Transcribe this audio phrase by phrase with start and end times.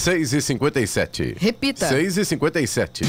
[0.00, 1.86] 6 e 57 Repita.
[1.86, 3.04] 6 e 57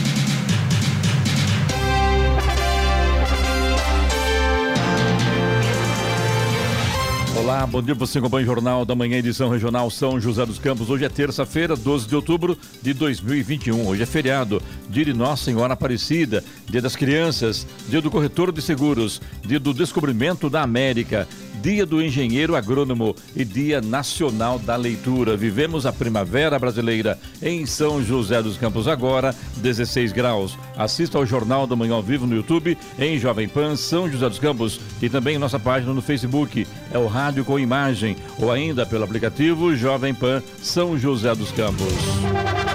[7.38, 10.90] Olá, bom dia você acompanha o Jornal da Manhã, edição regional São José dos Campos.
[10.90, 13.88] Hoje é terça-feira, 12 de outubro de 2021.
[13.88, 18.62] Hoje é feriado, dia de Nossa Senhora Aparecida, dia das crianças, dia do corretor de
[18.62, 21.28] seguros, dia do descobrimento da América,
[21.62, 25.38] dia do engenheiro agrônomo e dia nacional da leitura.
[25.38, 30.58] Vivemos a primavera brasileira em São José dos Campos agora, 16 graus.
[30.76, 34.40] Assista ao Jornal da Manhã ao vivo no YouTube, em Jovem Pan São José dos
[34.40, 36.68] Campos e também nossa página no Facebook.
[36.92, 42.71] É o Rádio com Imagem ou ainda pelo aplicativo Jovem Pan São José dos Campos.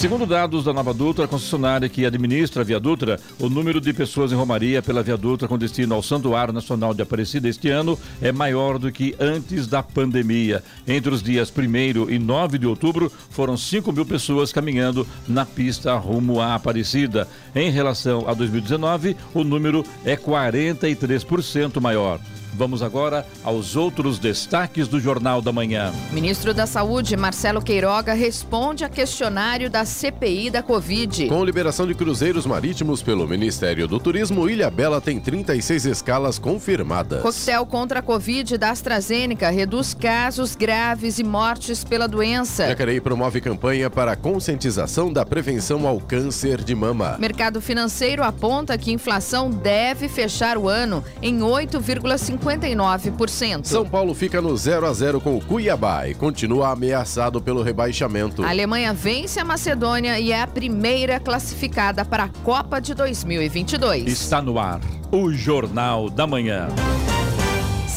[0.00, 4.32] Segundo dados da Nova Dutra, concessionária que administra a Via Dutra, o número de pessoas
[4.32, 8.32] em Romaria pela Via Dutra com destino ao Santuário Nacional de Aparecida este ano é
[8.32, 10.64] maior do que antes da pandemia.
[10.88, 15.94] Entre os dias 1 e 9 de outubro, foram 5 mil pessoas caminhando na pista
[15.98, 17.28] rumo à Aparecida.
[17.54, 22.18] Em relação a 2019, o número é 43% maior.
[22.54, 25.92] Vamos agora aos outros destaques do Jornal da Manhã.
[26.10, 31.28] Ministro da Saúde, Marcelo Queiroga, responde a questionário da CPI da Covid.
[31.28, 37.22] Com liberação de cruzeiros marítimos pelo Ministério do Turismo, Ilha Bela tem 36 escalas confirmadas.
[37.22, 42.66] Coquetel contra a Covid da AstraZeneca reduz casos graves e mortes pela doença.
[42.68, 47.16] Jacareí promove campanha para conscientização da prevenção ao câncer de mama.
[47.18, 53.66] Mercado financeiro aponta que a inflação deve fechar o ano em 8,5 59%.
[53.66, 58.42] São Paulo fica no 0 a 0 com o Cuiabá e continua ameaçado pelo rebaixamento.
[58.42, 64.06] A Alemanha vence a Macedônia e é a primeira classificada para a Copa de 2022.
[64.06, 64.80] Está no ar
[65.12, 66.68] o Jornal da Manhã.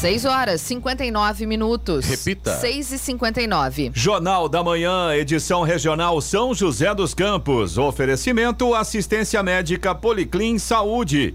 [0.04, 2.04] 6 horas 59 minutos.
[2.04, 2.58] Repita.
[2.58, 3.90] 6 e 59.
[3.94, 7.78] Jornal da Manhã, edição regional São José dos Campos.
[7.78, 11.34] Oferecimento assistência médica Policlin Saúde.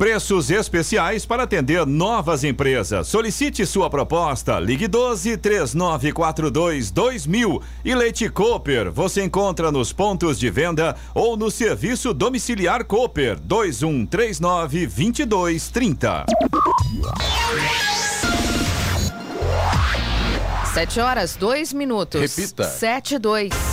[0.00, 3.06] Preços especiais para atender novas empresas.
[3.06, 4.58] Solicite sua proposta.
[4.58, 8.90] Ligue 12 3942 2000 e Leite Cooper.
[8.90, 16.24] Você encontra nos pontos de venda ou no serviço domiciliar Cooper 2139 2230.
[20.72, 22.22] 7 horas, 2 minutos.
[22.22, 22.64] Repita.
[22.64, 23.69] 7 e 2.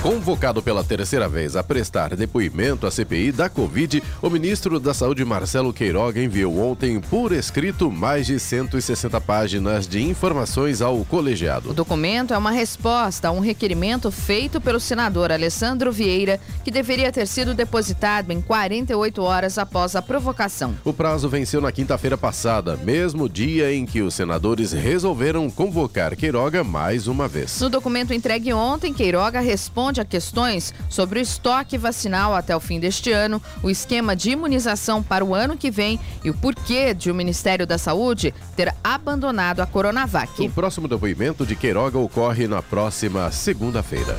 [0.00, 5.24] Convocado pela terceira vez a prestar depoimento à CPI da Covid, o ministro da Saúde
[5.24, 11.70] Marcelo Queiroga enviou ontem por escrito mais de 160 páginas de informações ao colegiado.
[11.70, 17.10] O documento é uma resposta a um requerimento feito pelo senador Alessandro Vieira, que deveria
[17.10, 20.76] ter sido depositado em 48 horas após a provocação.
[20.84, 26.62] O prazo venceu na quinta-feira passada, mesmo dia em que os senadores resolveram convocar Queiroga
[26.62, 27.60] mais uma vez.
[27.60, 32.78] No documento entregue ontem, Queiroga responde a questões sobre o estoque vacinal até o fim
[32.78, 37.10] deste ano, o esquema de imunização para o ano que vem e o porquê de
[37.10, 40.42] o Ministério da Saúde ter abandonado a Coronavac.
[40.42, 44.16] O próximo depoimento de Queiroga ocorre na próxima segunda-feira.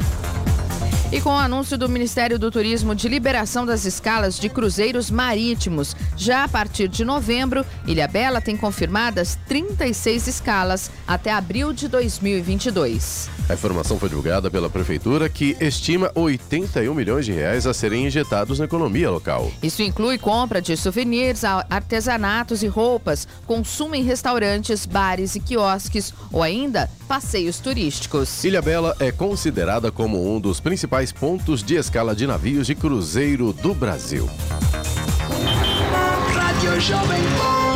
[1.12, 5.96] E com o anúncio do Ministério do Turismo de liberação das escalas de cruzeiros marítimos,
[6.16, 13.39] já a partir de novembro, Ilha Bela tem confirmadas 36 escalas até abril de 2022.
[13.50, 18.60] A informação foi divulgada pela Prefeitura, que estima 81 milhões de reais a serem injetados
[18.60, 19.52] na economia local.
[19.64, 26.44] Isso inclui compra de souvenirs, artesanatos e roupas, consumo em restaurantes, bares e quiosques ou
[26.44, 28.44] ainda passeios turísticos.
[28.44, 33.52] Ilha Bela é considerada como um dos principais pontos de escala de navios de cruzeiro
[33.52, 34.30] do Brasil.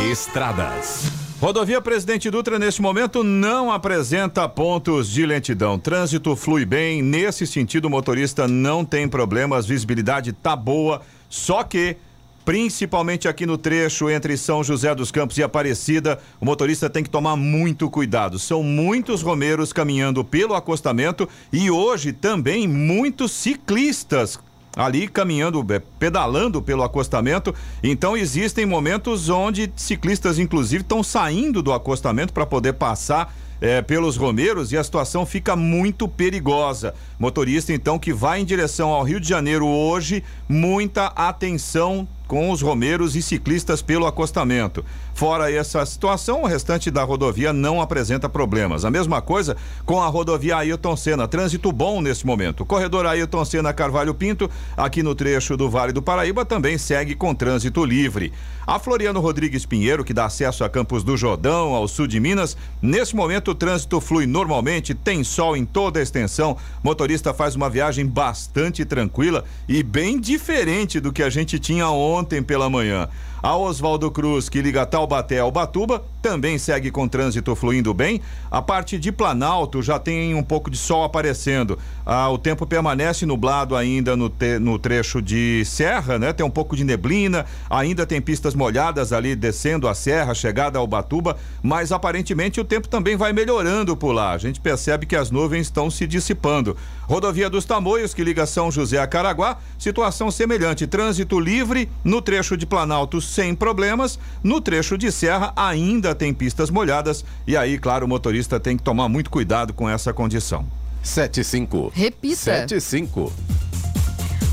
[0.08, 1.23] Estradas.
[1.44, 5.78] Rodovia Presidente Dutra, neste momento, não apresenta pontos de lentidão.
[5.78, 7.02] Trânsito flui bem.
[7.02, 11.02] Nesse sentido, o motorista não tem problemas, visibilidade tá boa.
[11.28, 11.98] Só que,
[12.46, 17.10] principalmente aqui no trecho entre São José dos Campos e Aparecida, o motorista tem que
[17.10, 18.38] tomar muito cuidado.
[18.38, 24.38] São muitos romeiros caminhando pelo acostamento e hoje também muitos ciclistas
[24.76, 27.54] ali caminhando, é, pedalando pelo acostamento.
[27.82, 33.34] Então existem momentos onde ciclistas, inclusive, estão saindo do acostamento para poder passar.
[33.60, 36.92] É, pelos romeiros e a situação fica muito perigosa.
[37.18, 42.60] Motorista, então, que vai em direção ao Rio de Janeiro hoje, muita atenção com os
[42.60, 44.84] romeiros e ciclistas pelo acostamento.
[45.14, 48.84] Fora essa situação, o restante da rodovia não apresenta problemas.
[48.84, 49.56] A mesma coisa
[49.86, 51.28] com a rodovia Ailton Senna.
[51.28, 52.66] Trânsito bom nesse momento.
[52.66, 57.32] corredor Ailton Senna Carvalho Pinto, aqui no trecho do Vale do Paraíba, também segue com
[57.32, 58.32] trânsito livre.
[58.66, 62.56] A Floriano Rodrigues Pinheiro, que dá acesso a Campos do Jordão, ao sul de Minas,
[62.82, 66.56] nesse momento o trânsito flui normalmente, tem sol em toda a extensão.
[66.82, 72.42] Motorista faz uma viagem bastante tranquila e bem diferente do que a gente tinha ontem
[72.42, 73.08] pela manhã.
[73.44, 78.22] A Oswaldo Cruz, que liga Taubaté ao Batuba, também segue com trânsito fluindo bem.
[78.50, 81.78] A parte de Planalto já tem um pouco de sol aparecendo.
[82.06, 86.32] Ah, o tempo permanece nublado ainda no, te, no trecho de serra, né?
[86.32, 90.86] Tem um pouco de neblina, ainda tem pistas molhadas ali descendo a serra, chegada ao
[90.86, 94.32] Batuba, mas aparentemente o tempo também vai melhorando por lá.
[94.32, 96.74] A gente percebe que as nuvens estão se dissipando.
[97.02, 102.56] Rodovia dos Tamoios, que liga São José a Caraguá, situação semelhante, trânsito livre no trecho
[102.56, 108.06] de Planalto sem problemas, no trecho de serra ainda tem pistas molhadas e aí, claro,
[108.06, 110.64] o motorista tem que tomar muito cuidado com essa condição.
[111.02, 111.92] 75.
[111.94, 112.36] Repita.
[112.36, 113.32] 75.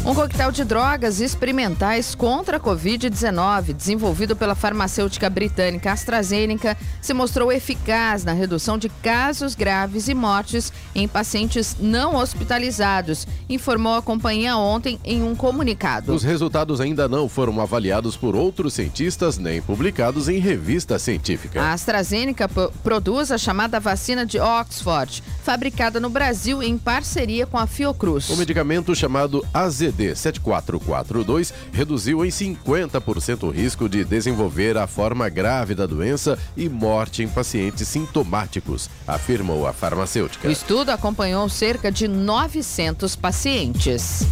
[0.03, 7.51] Um coquetel de drogas experimentais contra a Covid-19, desenvolvido pela farmacêutica britânica AstraZeneca, se mostrou
[7.51, 14.57] eficaz na redução de casos graves e mortes em pacientes não hospitalizados, informou a companhia
[14.57, 16.11] ontem em um comunicado.
[16.11, 21.61] Os resultados ainda não foram avaliados por outros cientistas nem publicados em revista científica.
[21.61, 22.49] A AstraZeneca
[22.83, 28.31] produz a chamada vacina de Oxford, fabricada no Brasil em parceria com a Fiocruz.
[28.31, 35.29] O medicamento chamado AZ CCD 7442 reduziu em 50% o risco de desenvolver a forma
[35.29, 40.47] grave da doença e morte em pacientes sintomáticos, afirmou a farmacêutica.
[40.47, 44.25] O estudo acompanhou cerca de 900 pacientes.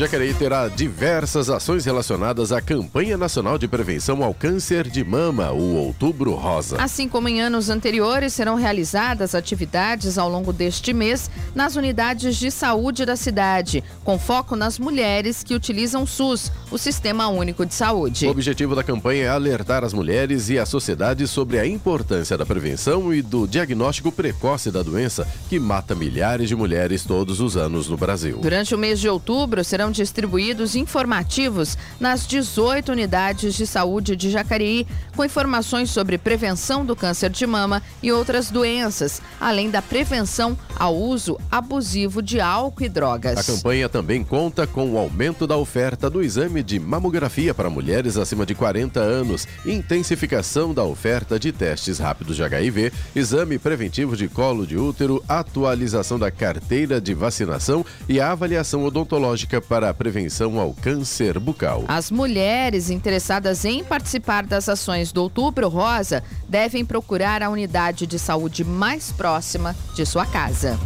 [0.00, 5.74] Jacareí terá diversas ações relacionadas à campanha nacional de prevenção ao câncer de mama, o
[5.74, 6.82] Outubro Rosa.
[6.82, 12.50] Assim como em anos anteriores, serão realizadas atividades ao longo deste mês nas unidades de
[12.50, 17.74] saúde da cidade, com foco nas mulheres que utilizam o SUS, o Sistema Único de
[17.74, 18.26] Saúde.
[18.26, 22.46] O objetivo da campanha é alertar as mulheres e a sociedade sobre a importância da
[22.46, 27.86] prevenção e do diagnóstico precoce da doença, que mata milhares de mulheres todos os anos
[27.86, 28.38] no Brasil.
[28.38, 34.30] Durante o mês de outubro, serão serão distribuídos informativos nas 18 unidades de saúde de
[34.30, 40.56] Jacareí, com informações sobre prevenção do câncer de mama e outras doenças, além da prevenção
[40.78, 43.38] ao uso abusivo de álcool e drogas.
[43.38, 48.16] A campanha também conta com o aumento da oferta do exame de mamografia para mulheres
[48.16, 54.28] acima de 40 anos, intensificação da oferta de testes rápidos de HIV, exame preventivo de
[54.28, 60.58] colo de útero, atualização da carteira de vacinação e a avaliação odontológica para a prevenção
[60.58, 61.84] ao câncer bucal.
[61.88, 68.18] As mulheres interessadas em participar das ações do Outubro Rosa devem procurar a unidade de
[68.18, 70.78] saúde mais próxima de sua casa.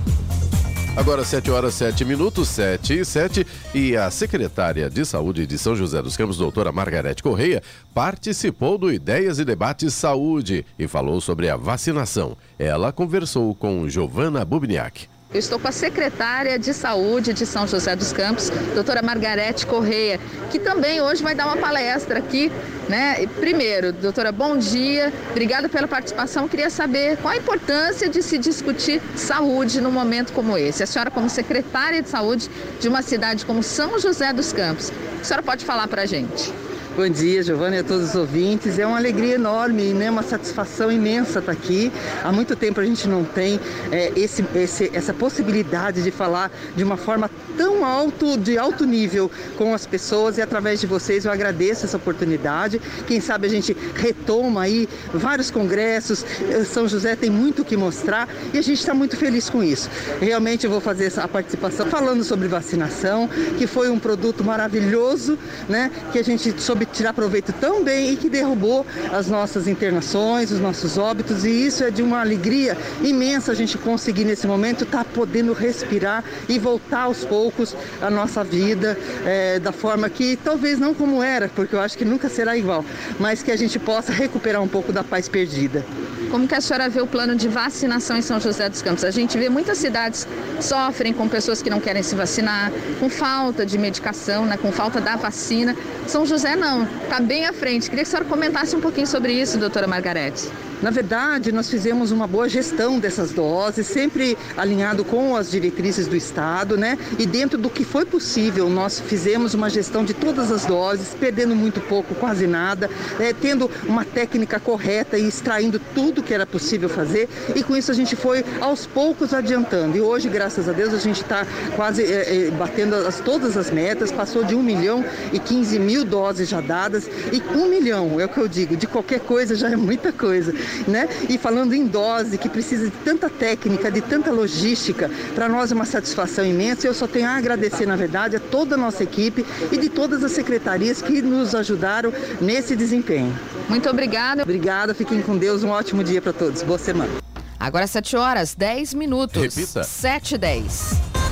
[0.96, 5.74] Agora 7 horas 7 minutos, 7 e 7, e a secretária de Saúde de São
[5.74, 7.60] José dos Campos, doutora Margarete Correia,
[7.92, 12.36] participou do Ideias e Debates Saúde e falou sobre a vacinação.
[12.56, 15.08] Ela conversou com Giovana Bubniak.
[15.32, 20.20] Eu estou com a secretária de Saúde de São José dos Campos, doutora Margarete Correia,
[20.50, 22.52] que também hoje vai dar uma palestra aqui,
[22.88, 23.26] né?
[23.40, 26.46] Primeiro, doutora, bom dia, obrigada pela participação.
[26.46, 30.84] Queria saber qual a importância de se discutir saúde num momento como esse.
[30.84, 32.48] A senhora, como secretária de saúde
[32.78, 36.52] de uma cidade como São José dos Campos, a senhora pode falar para a gente?
[36.96, 38.78] Bom dia, Giovanni, a todos os ouvintes.
[38.78, 40.08] É uma alegria enorme, né?
[40.08, 41.90] uma satisfação imensa estar aqui.
[42.22, 43.58] Há muito tempo a gente não tem
[43.90, 49.28] é, esse, esse, essa possibilidade de falar de uma forma tão alto, de alto nível
[49.58, 52.80] com as pessoas e através de vocês eu agradeço essa oportunidade.
[53.08, 56.24] Quem sabe a gente retoma aí vários congressos.
[56.64, 59.90] São José tem muito o que mostrar e a gente está muito feliz com isso.
[60.20, 65.36] Realmente eu vou fazer essa participação falando sobre vacinação, que foi um produto maravilhoso,
[65.68, 65.90] né?
[66.12, 70.60] Que a gente soube tirar proveito tão bem e que derrubou as nossas internações, os
[70.60, 75.04] nossos óbitos, e isso é de uma alegria imensa a gente conseguir nesse momento estar
[75.04, 80.78] tá podendo respirar e voltar aos poucos a nossa vida é, da forma que talvez
[80.78, 82.84] não como era, porque eu acho que nunca será igual,
[83.18, 85.84] mas que a gente possa recuperar um pouco da paz perdida.
[86.30, 89.04] Como que a senhora vê o plano de vacinação em São José dos Campos?
[89.04, 90.26] A gente vê muitas cidades
[90.60, 95.00] sofrem com pessoas que não querem se vacinar, com falta de medicação, né, com falta
[95.00, 95.76] da vacina.
[96.06, 97.88] São José não, está bem à frente.
[97.88, 100.48] Queria que a senhora comentasse um pouquinho sobre isso, doutora Margarete.
[100.84, 106.14] Na verdade, nós fizemos uma boa gestão dessas doses, sempre alinhado com as diretrizes do
[106.14, 106.98] Estado, né?
[107.18, 111.56] E dentro do que foi possível, nós fizemos uma gestão de todas as doses, perdendo
[111.56, 116.90] muito pouco, quase nada, é, tendo uma técnica correta e extraindo tudo que era possível
[116.90, 117.30] fazer.
[117.56, 119.96] E com isso a gente foi aos poucos adiantando.
[119.96, 123.70] E hoje, graças a Deus, a gente está quase é, é, batendo as, todas as
[123.70, 127.08] metas, passou de 1 milhão e 15 mil doses já dadas.
[127.32, 130.52] E 1 milhão, é o que eu digo, de qualquer coisa já é muita coisa.
[130.86, 131.08] Né?
[131.28, 135.74] E falando em dose, que precisa de tanta técnica, de tanta logística, para nós é
[135.74, 136.86] uma satisfação imensa.
[136.86, 140.22] Eu só tenho a agradecer, na verdade, a toda a nossa equipe e de todas
[140.22, 143.36] as secretarias que nos ajudaram nesse desempenho.
[143.68, 144.42] Muito obrigada.
[144.42, 146.62] Obrigada, fiquem com Deus, um ótimo dia para todos.
[146.62, 147.10] Boa semana.
[147.58, 149.42] Agora 7 horas, 10 minutos.
[149.42, 149.84] Repita.
[149.84, 151.23] 7 e 10.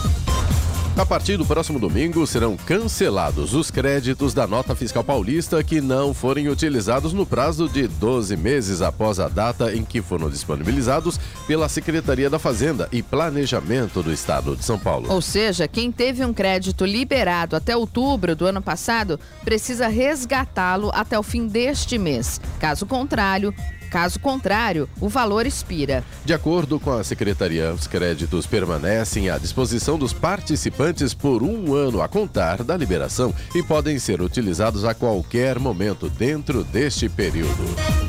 [0.94, 6.12] A partir do próximo domingo, serão cancelados os créditos da nota fiscal paulista que não
[6.12, 11.66] forem utilizados no prazo de 12 meses após a data em que foram disponibilizados pela
[11.66, 15.10] Secretaria da Fazenda e Planejamento do Estado de São Paulo.
[15.10, 21.18] Ou seja, quem teve um crédito liberado até outubro do ano passado precisa resgatá-lo até
[21.18, 22.38] o fim deste mês.
[22.60, 23.54] Caso contrário,
[23.92, 26.02] Caso contrário, o valor expira.
[26.24, 32.00] De acordo com a Secretaria, os créditos permanecem à disposição dos participantes por um ano
[32.00, 38.01] a contar da liberação e podem ser utilizados a qualquer momento dentro deste período.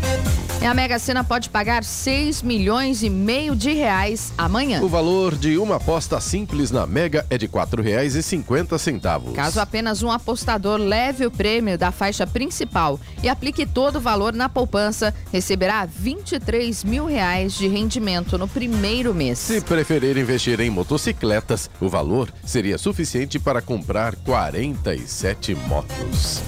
[0.63, 4.81] E a Mega Sena pode pagar 6 milhões e meio de reais amanhã.
[4.81, 9.33] O valor de uma aposta simples na Mega é de R$ 4,50.
[9.33, 14.31] Caso apenas um apostador leve o prêmio da faixa principal e aplique todo o valor
[14.31, 19.39] na poupança, receberá 23 mil reais de rendimento no primeiro mês.
[19.39, 26.41] Se preferir investir em motocicletas, o valor seria suficiente para comprar 47 motos.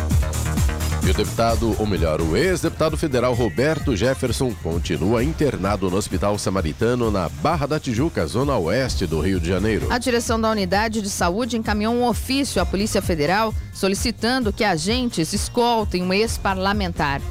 [1.06, 7.12] E o deputado, ou melhor, o ex-deputado federal Roberto Jefferson continua internado no Hospital Samaritano
[7.12, 9.86] na Barra da Tijuca, zona oeste do Rio de Janeiro.
[9.92, 15.32] A direção da unidade de saúde encaminhou um ofício à Polícia Federal solicitando que agentes
[15.32, 17.22] escoltem um ex-parlamentar.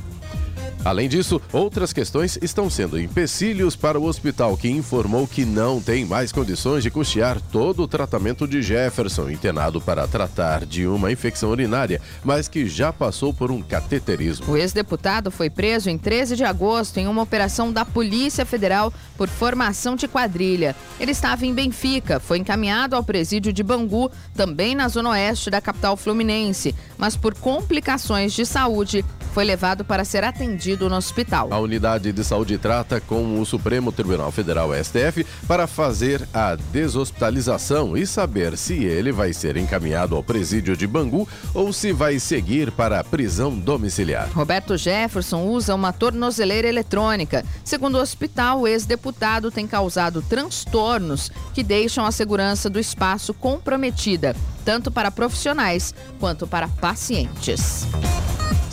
[0.85, 6.05] Além disso, outras questões estão sendo empecilhos para o hospital, que informou que não tem
[6.05, 11.50] mais condições de custear todo o tratamento de Jefferson, internado para tratar de uma infecção
[11.50, 14.53] urinária, mas que já passou por um cateterismo.
[14.53, 19.29] O ex-deputado foi preso em 13 de agosto em uma operação da Polícia Federal por
[19.29, 20.76] formação de quadrilha.
[21.00, 25.62] Ele estava em Benfica, foi encaminhado ao presídio de Bangu, também na zona oeste da
[25.62, 29.03] capital fluminense, mas por complicações de saúde
[29.35, 31.49] foi levado para ser atendido no hospital.
[31.53, 37.97] A unidade de saúde trata com o Supremo Tribunal Federal STF para fazer a deshospitalização
[37.97, 42.71] e saber se ele vai ser encaminhado ao presídio de Bangu ou se vai seguir
[42.71, 44.31] para a prisão domiciliar.
[44.33, 47.45] Roberto Jefferson usa uma tornozeleira eletrônica.
[47.64, 54.37] Segundo o hospital, o ex-deputado tem causado transtornos que deixam a segurança do espaço comprometida,
[54.64, 57.85] tanto para profissionais quanto para pacientes.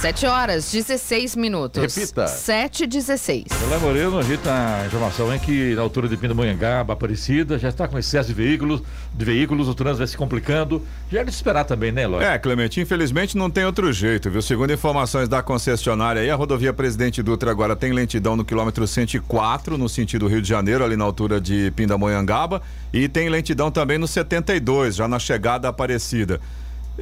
[0.00, 1.94] 7 horas, 16 minutos.
[1.94, 2.26] Repita.
[2.26, 3.44] 7 e 16.
[3.66, 7.68] Olá, Moreno, a gente tá a informação é que na altura de Pindamonhangaba, Aparecida, já
[7.68, 10.82] está com excesso de veículos, de veículos, o trânsito vai se complicando.
[11.12, 12.30] Já é de esperar também, né, Lógico?
[12.30, 14.40] É, Clemente, infelizmente não tem outro jeito, viu?
[14.40, 19.76] Segundo informações da concessionária aí, a rodovia Presidente Dutra agora tem lentidão no quilômetro 104,
[19.76, 24.08] no sentido Rio de Janeiro, ali na altura de Pindamonhangaba, e tem lentidão também no
[24.08, 26.40] 72, já na chegada Aparecida.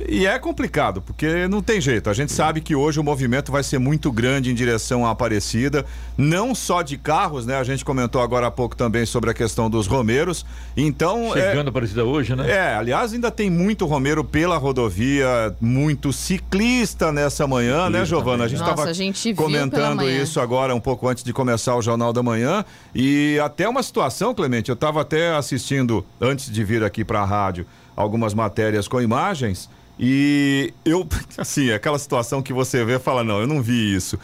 [0.07, 2.09] E é complicado, porque não tem jeito.
[2.09, 5.85] A gente sabe que hoje o movimento vai ser muito grande em direção à Aparecida,
[6.17, 7.57] não só de carros, né?
[7.57, 10.47] A gente comentou agora há pouco também sobre a questão dos romeiros.
[10.77, 11.33] Então.
[11.33, 12.51] Chegando é, a Aparecida hoje, né?
[12.51, 18.45] É, aliás, ainda tem muito romeiro pela rodovia, muito ciclista nessa manhã, ciclista né, Giovana?
[18.45, 18.87] A gente estava
[19.35, 22.65] comentando isso agora um pouco antes de começar o Jornal da Manhã.
[22.95, 27.25] E até uma situação, Clemente, eu estava até assistindo, antes de vir aqui para a
[27.25, 29.69] rádio, algumas matérias com imagens.
[29.99, 34.19] E eu, assim, aquela situação que você vê fala: não, eu não vi isso.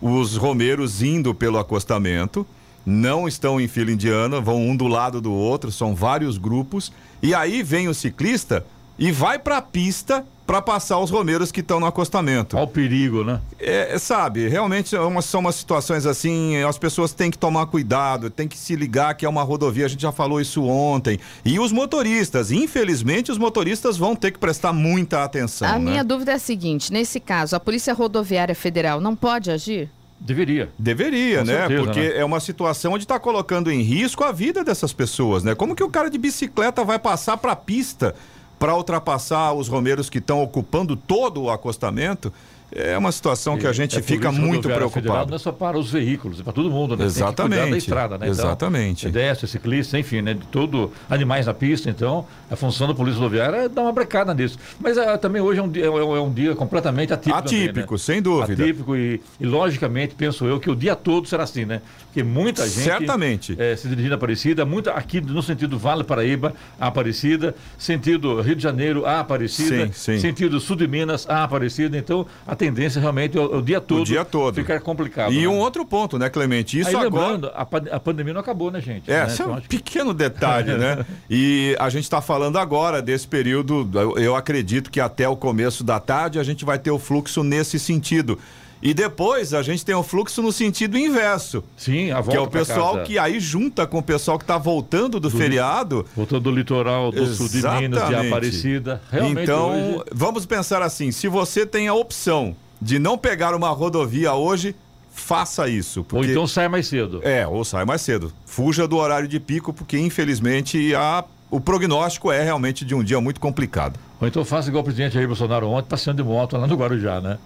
[0.00, 2.46] Os romeiros indo pelo acostamento,
[2.84, 6.92] não estão em fila indiana, vão um do lado do outro, são vários grupos.
[7.22, 8.66] E aí vem o ciclista
[8.98, 12.56] e vai para a pista para passar os romeiros que estão no acostamento.
[12.56, 13.40] Olha o perigo, né?
[13.58, 18.30] É, sabe, realmente é uma, são umas situações assim, as pessoas têm que tomar cuidado,
[18.30, 21.18] têm que se ligar que é uma rodovia, a gente já falou isso ontem.
[21.44, 25.68] E os motoristas, infelizmente, os motoristas vão ter que prestar muita atenção.
[25.68, 25.90] A né?
[25.90, 29.88] minha dúvida é a seguinte: nesse caso, a Polícia Rodoviária Federal não pode agir?
[30.20, 30.70] Deveria.
[30.78, 31.56] Deveria, Com né?
[31.58, 32.18] Certeza, Porque né?
[32.18, 35.54] é uma situação onde está colocando em risco a vida dessas pessoas, né?
[35.54, 38.14] Como que o cara de bicicleta vai passar para a pista?
[38.64, 42.32] Para ultrapassar os romeiros que estão ocupando todo o acostamento
[42.74, 45.30] é uma situação que a gente é fica muito preocupado.
[45.30, 47.04] Não é só para os veículos, é para todo mundo, né?
[47.04, 47.70] Exatamente.
[47.70, 48.28] da estrada, né?
[48.28, 49.06] Exatamente.
[49.06, 50.34] Então, pedestre, ciclista, enfim, né?
[50.34, 54.34] De todo animais na pista, então a função da polícia rodoviária é dar uma brecada
[54.34, 54.58] nisso.
[54.80, 57.38] Mas uh, também hoje é um, dia, é, é um dia completamente atípico.
[57.38, 57.98] Atípico, também, né?
[57.98, 58.62] sem dúvida.
[58.62, 61.80] Atípico e, e, logicamente penso eu que o dia todo será assim, né?
[62.06, 63.56] Porque muita gente Certamente.
[63.58, 68.56] É, se dirigindo a Aparecida, muita aqui no sentido Vale Paraíba, a Aparecida, sentido Rio
[68.56, 70.18] de Janeiro, a Aparecida, sim, sim.
[70.18, 71.96] sentido Sul de Minas, a Aparecida.
[71.96, 74.00] Então a tendência realmente o, o, dia todo.
[74.00, 74.54] O dia todo.
[74.54, 75.32] Ficar complicado.
[75.32, 75.48] E né?
[75.48, 76.78] um outro ponto, né, Clemente?
[76.78, 77.52] Isso Aí, agora.
[77.54, 79.10] a, pandemia não acabou, né, gente?
[79.10, 79.36] É, né?
[79.38, 81.04] é um pequeno detalhe, né?
[81.28, 86.00] E a gente está falando agora desse período, eu acredito que até o começo da
[86.00, 88.38] tarde a gente vai ter o fluxo nesse sentido.
[88.84, 91.64] E depois a gente tem o fluxo no sentido inverso.
[91.74, 94.58] Sim, a volta Que é o pessoal que aí junta com o pessoal que está
[94.58, 96.04] voltando do, do, feriado.
[96.14, 97.36] Voltando do litoral do Exatamente.
[97.36, 99.02] sul de Minas, de Aparecida.
[99.10, 100.04] Realmente então, hoje...
[100.12, 104.76] vamos pensar assim: se você tem a opção de não pegar uma rodovia hoje,
[105.10, 106.04] faça isso.
[106.04, 106.26] Porque...
[106.26, 107.20] Ou então sai mais cedo.
[107.22, 108.30] É, ou sai mais cedo.
[108.44, 111.24] Fuja do horário de pico, porque infelizmente a...
[111.50, 113.98] o prognóstico é realmente de um dia muito complicado.
[114.20, 117.18] Ou então faça igual o presidente Jair Bolsonaro ontem, passeando de moto lá no Guarujá,
[117.22, 117.38] né?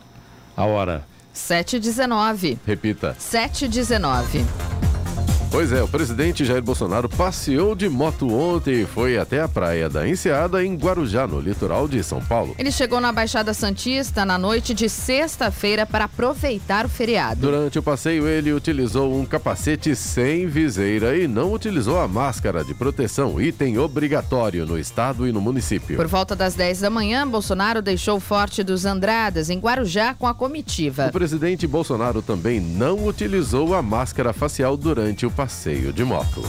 [0.56, 1.04] A hora.
[1.34, 2.58] 7h19.
[2.66, 3.14] Repita.
[3.18, 4.87] 7h19.
[5.50, 9.88] Pois é, o presidente Jair Bolsonaro passeou de moto ontem e foi até a praia
[9.88, 12.54] da Enseada, em Guarujá, no litoral de São Paulo.
[12.58, 17.40] Ele chegou na Baixada Santista na noite de sexta-feira para aproveitar o feriado.
[17.40, 22.74] Durante o passeio, ele utilizou um capacete sem viseira e não utilizou a máscara de
[22.74, 25.96] proteção, item obrigatório no estado e no município.
[25.96, 30.26] Por volta das 10 da manhã, Bolsonaro deixou o Forte dos Andradas, em Guarujá, com
[30.26, 31.06] a comitiva.
[31.06, 36.42] O presidente Bolsonaro também não utilizou a máscara facial durante o passeio de moto.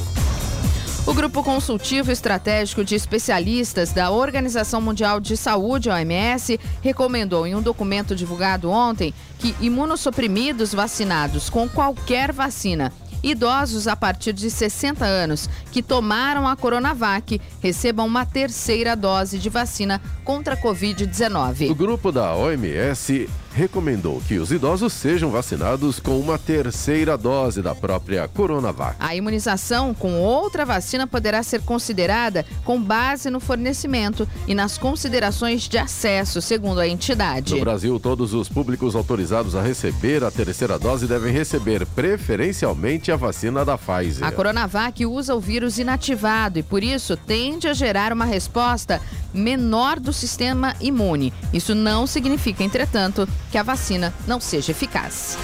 [1.05, 7.61] O Grupo Consultivo Estratégico de Especialistas da Organização Mundial de Saúde, OMS, recomendou em um
[7.61, 15.49] documento divulgado ontem que imunossuprimidos vacinados com qualquer vacina idosos a partir de 60 anos
[15.71, 21.69] que tomaram a Coronavac recebam uma terceira dose de vacina contra a Covid-19.
[21.69, 27.73] O grupo da OMS recomendou que os idosos sejam vacinados com uma terceira dose da
[27.75, 28.95] própria Coronavac.
[28.99, 35.63] A imunização com outra vacina poderá ser considerada com base no fornecimento e nas considerações
[35.63, 37.55] de acesso, segundo a entidade.
[37.55, 43.15] No Brasil, todos os públicos autorizados a receber a terceira dose devem receber preferencialmente a
[43.15, 44.25] vacina da Pfizer.
[44.25, 49.01] A Coronavac usa o vírus inativado e, por isso, tende a gerar uma resposta
[49.33, 51.33] menor do sistema imune.
[51.53, 55.37] Isso não significa, entretanto, que a vacina não seja eficaz.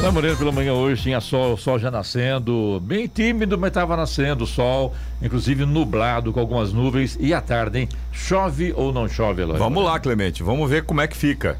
[0.00, 4.44] Lá Moreno, pela manhã hoje tinha sol, sol já nascendo, bem tímido, mas estava nascendo
[4.44, 7.16] o sol, inclusive nublado com algumas nuvens.
[7.18, 7.88] E à tarde, hein?
[8.12, 9.58] Chove ou não chove, Eloy?
[9.58, 11.58] Vamos lá, Clemente, vamos ver como é que fica.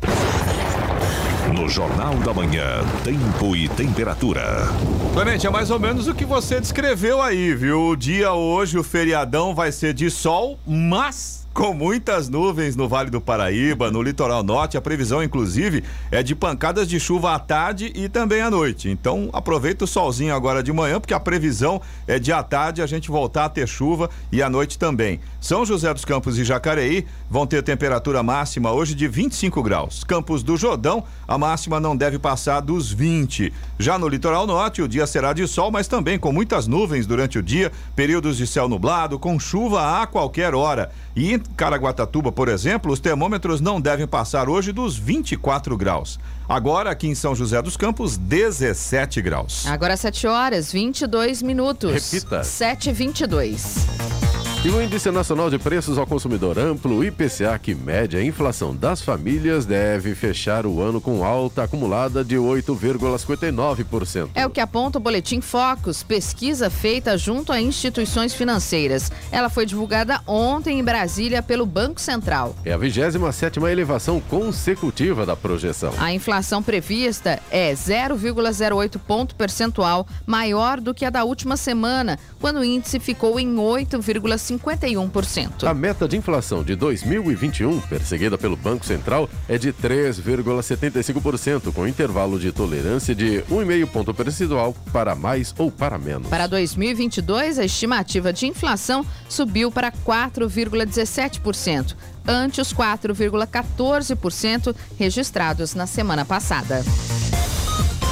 [1.52, 4.68] No Jornal da Manhã, tempo e temperatura.
[5.14, 7.88] Clemente, é mais ou menos o que você descreveu aí, viu?
[7.88, 13.10] O dia hoje, o feriadão vai ser de sol, mas com muitas nuvens no Vale
[13.10, 14.76] do Paraíba, no litoral norte.
[14.76, 18.88] A previsão, inclusive, é de pancadas de chuva à tarde e também à noite.
[18.88, 22.86] Então, aproveita o solzinho agora de manhã, porque a previsão é de à tarde a
[22.86, 25.18] gente voltar a ter chuva e à noite também.
[25.40, 30.04] São José dos Campos e Jacareí vão ter temperatura máxima hoje de 25 graus.
[30.04, 33.52] Campos do Jordão, a máxima não deve passar dos 20.
[33.80, 37.36] Já no litoral norte, o dia será de sol, mas também com muitas nuvens durante
[37.36, 40.92] o dia, períodos de céu nublado, com chuva a qualquer hora.
[41.16, 46.18] E Caraguatatuba, por exemplo, os termômetros não devem passar hoje dos 24 graus.
[46.48, 49.66] Agora, aqui em São José dos Campos, 17 graus.
[49.66, 52.10] Agora 7 horas, 22 minutos.
[52.12, 52.44] Repita.
[52.44, 54.27] 7 e 22
[54.64, 59.00] e o Índice Nacional de Preços ao Consumidor Amplo, IPCA, que mede a inflação das
[59.00, 64.30] famílias, deve fechar o ano com alta acumulada de 8,59%.
[64.34, 69.12] É o que aponta o Boletim Focus, pesquisa feita junto a instituições financeiras.
[69.30, 72.56] Ela foi divulgada ontem em Brasília pelo Banco Central.
[72.64, 75.92] É a 27 elevação consecutiva da projeção.
[75.98, 82.58] A inflação prevista é 0,08 ponto percentual maior do que a da última semana, quando
[82.58, 85.64] o índice ficou em 8,5 51%.
[85.64, 92.38] A meta de inflação de 2021, perseguida pelo Banco Central, é de 3,75%, com intervalo
[92.38, 96.28] de tolerância de 1,5 ponto percentual para mais ou para menos.
[96.28, 101.94] Para 2022, a estimativa de inflação subiu para 4,17%,
[102.26, 106.82] ante os 4,14% registrados na semana passada.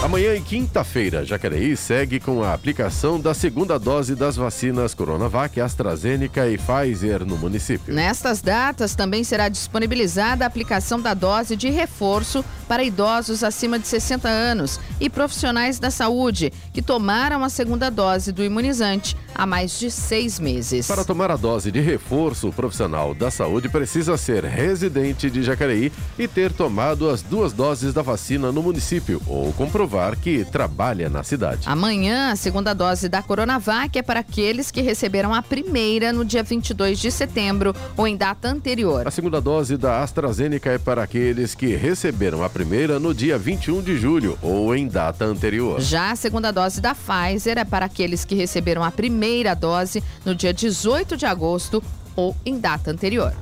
[0.03, 6.47] Amanhã e quinta-feira, Jacareí segue com a aplicação da segunda dose das vacinas Coronavac, AstraZeneca
[6.49, 7.95] e Pfizer no município.
[7.95, 13.89] Nestas datas também será disponibilizada a aplicação da dose de reforço para idosos acima de
[13.89, 19.79] 60 anos e profissionais da saúde que tomaram a segunda dose do imunizante há mais
[19.79, 20.87] de seis meses.
[20.87, 25.93] Para tomar a dose de reforço, o profissional da saúde precisa ser residente de Jacareí
[26.19, 29.53] e ter tomado as duas doses da vacina no município ou
[29.87, 31.63] comprovar que trabalha na cidade.
[31.65, 36.43] Amanhã, a segunda dose da Coronavac é para aqueles que receberam a primeira no dia
[36.43, 39.07] 22 de setembro ou em data anterior.
[39.07, 43.81] A segunda dose da AstraZeneca é para aqueles que receberam a primeira no dia 21
[43.81, 45.81] de julho ou em data anterior.
[45.81, 50.35] Já a segunda dose da Pfizer é para aqueles que receberam a primeira dose no
[50.35, 51.83] dia 18 de agosto
[52.17, 53.33] ou em data anterior.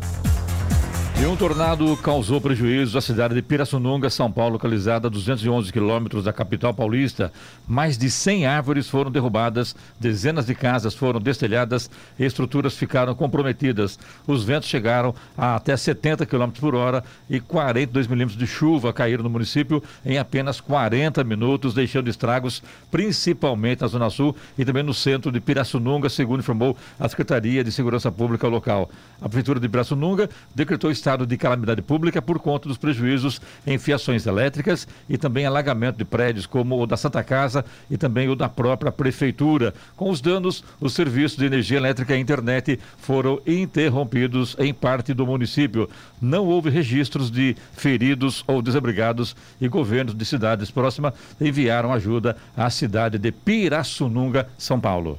[1.16, 6.24] E um tornado causou prejuízos à cidade de Pirassununga, São Paulo, localizada a 211 quilômetros
[6.24, 7.32] da capital paulista.
[7.68, 13.96] Mais de 100 árvores foram derrubadas, dezenas de casas foram destelhadas e estruturas ficaram comprometidas.
[14.26, 19.22] Os ventos chegaram a até 70 quilômetros por hora e 42 milímetros de chuva caíram
[19.22, 24.92] no município em apenas 40 minutos, deixando estragos principalmente na Zona Sul e também no
[24.92, 28.90] centro de Pirassununga, segundo informou a Secretaria de Segurança Pública local.
[29.22, 34.24] A Prefeitura de Pirassununga decretou estado de calamidade pública por conta dos prejuízos em fiações
[34.24, 38.48] elétricas e também alagamento de prédios, como o da Santa Casa e também o da
[38.48, 39.74] própria Prefeitura.
[39.96, 45.26] Com os danos, os serviços de energia elétrica e internet foram interrompidos em parte do
[45.26, 45.90] município.
[46.22, 52.70] Não houve registros de feridos ou desabrigados e governos de cidades próximas enviaram ajuda à
[52.70, 55.18] cidade de Pirassununga, São Paulo.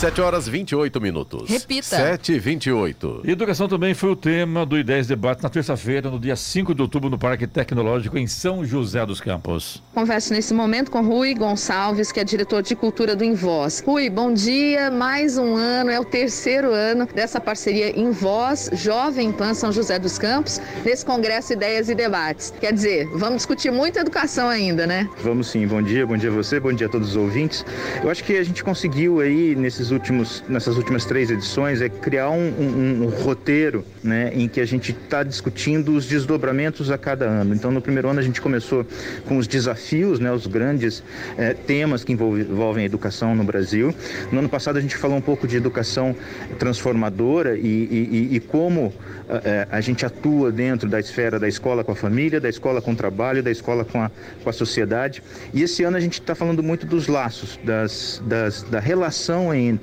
[0.00, 1.50] 7 horas 28 minutos.
[1.50, 1.84] Repita.
[1.84, 3.20] 7 e 28.
[3.22, 7.10] Educação também foi o tema do I10 Debate na terça-feira, no dia 5 de outubro,
[7.10, 9.82] no Parque Tecnológico, em São José dos Campos.
[9.94, 13.82] Converso nesse momento com Rui Gonçalves, que é diretor de cultura do Invoz.
[13.86, 14.90] Rui, bom dia.
[14.90, 20.18] Mais um ano, é o terceiro ano dessa parceria Invoz, Jovem Pan São José dos
[20.18, 22.54] Campos, nesse Congresso Ideias e Debates.
[22.58, 25.06] Quer dizer, vamos discutir muita educação ainda, né?
[25.22, 25.66] Vamos sim.
[25.66, 27.66] Bom dia, bom dia a você, bom dia a todos os ouvintes.
[28.02, 32.30] Eu acho que a gente conseguiu aí, nesses últimos, nessas últimas três edições é criar
[32.30, 37.26] um, um, um roteiro né, em que a gente está discutindo os desdobramentos a cada
[37.26, 37.54] ano.
[37.54, 38.86] Então, no primeiro ano a gente começou
[39.26, 41.02] com os desafios, né, os grandes
[41.36, 43.94] eh, temas que envolve, envolvem a educação no Brasil.
[44.32, 46.14] No ano passado a gente falou um pouco de educação
[46.58, 48.92] transformadora e, e, e como
[49.28, 52.92] eh, a gente atua dentro da esfera da escola com a família, da escola com
[52.92, 54.10] o trabalho, da escola com a,
[54.42, 55.22] com a sociedade.
[55.54, 59.79] E esse ano a gente está falando muito dos laços, das, das, da relação entre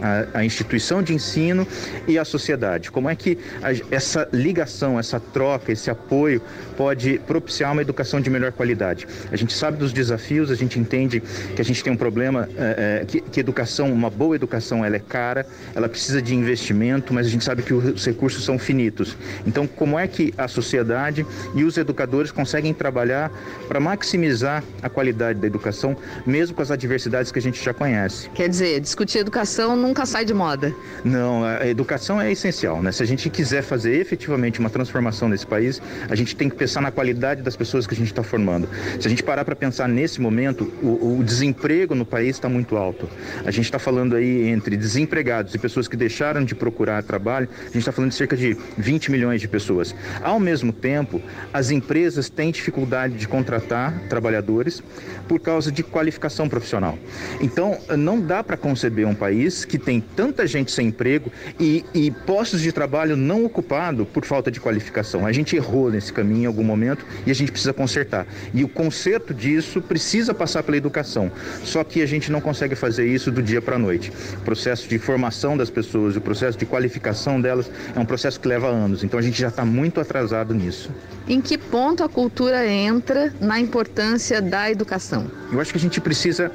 [0.00, 1.66] a, a, instituição de ensino
[2.06, 2.90] e a sociedade.
[2.90, 6.40] Como é que a, essa ligação, essa troca, esse apoio
[6.76, 9.06] pode propiciar uma educação de melhor qualidade?
[9.30, 11.20] A gente sabe dos desafios, a gente entende
[11.54, 14.96] que a gente tem um problema, é, é, que, que educação, uma boa educação, ela
[14.96, 19.16] é cara, ela precisa de investimento, mas a gente sabe que os recursos são finitos.
[19.46, 23.30] Então, como é que a sociedade e os educadores conseguem trabalhar
[23.68, 28.28] para maximizar a qualidade da educação, mesmo com as adversidades que a gente já conhece?
[28.30, 30.74] Quer dizer, discutir educação educação nunca sai de moda.
[31.02, 32.92] Não, a educação é essencial, né?
[32.92, 36.82] Se a gente quiser fazer efetivamente uma transformação nesse país, a gente tem que pensar
[36.82, 38.68] na qualidade das pessoas que a gente está formando.
[39.00, 42.76] Se a gente parar para pensar nesse momento, o, o desemprego no país está muito
[42.76, 43.08] alto.
[43.42, 47.64] A gente está falando aí entre desempregados e pessoas que deixaram de procurar trabalho, a
[47.64, 49.94] gente está falando de cerca de 20 milhões de pessoas.
[50.22, 54.82] Ao mesmo tempo, as empresas têm dificuldade de contratar trabalhadores
[55.26, 56.98] por causa de qualificação profissional.
[57.40, 62.10] Então, não dá para conceber um país que tem tanta gente sem emprego e, e
[62.10, 65.24] postos de trabalho não ocupados por falta de qualificação.
[65.24, 68.26] A gente errou nesse caminho em algum momento e a gente precisa consertar.
[68.52, 71.30] E o conserto disso precisa passar pela educação.
[71.62, 74.12] Só que a gente não consegue fazer isso do dia para a noite.
[74.38, 78.48] O processo de formação das pessoas, o processo de qualificação delas é um processo que
[78.48, 79.04] leva anos.
[79.04, 80.90] Então a gente já está muito atrasado nisso.
[81.28, 85.30] Em que ponto a cultura entra na importância da educação?
[85.52, 86.50] Eu acho que a gente precisa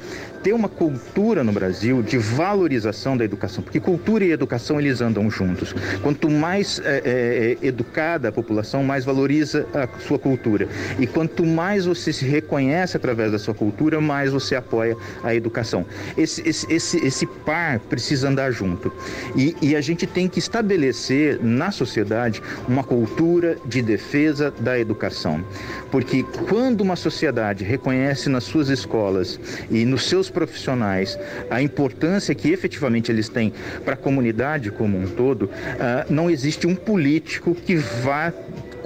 [0.46, 5.28] ter uma cultura no Brasil de valorização da educação, porque cultura e educação eles andam
[5.28, 5.74] juntos.
[6.04, 10.68] Quanto mais é, é, educada a população, mais valoriza a sua cultura.
[11.00, 15.84] E quanto mais você se reconhece através da sua cultura, mais você apoia a educação.
[16.16, 18.92] Esse, esse, esse, esse par precisa andar junto.
[19.34, 25.44] E, e a gente tem que estabelecer na sociedade uma cultura de defesa da educação.
[25.90, 31.18] Porque quando uma sociedade reconhece nas suas escolas e nos seus profissionais
[31.48, 33.54] a importância que efetivamente eles têm
[33.86, 38.30] para a comunidade como um todo, uh, não existe um político que vá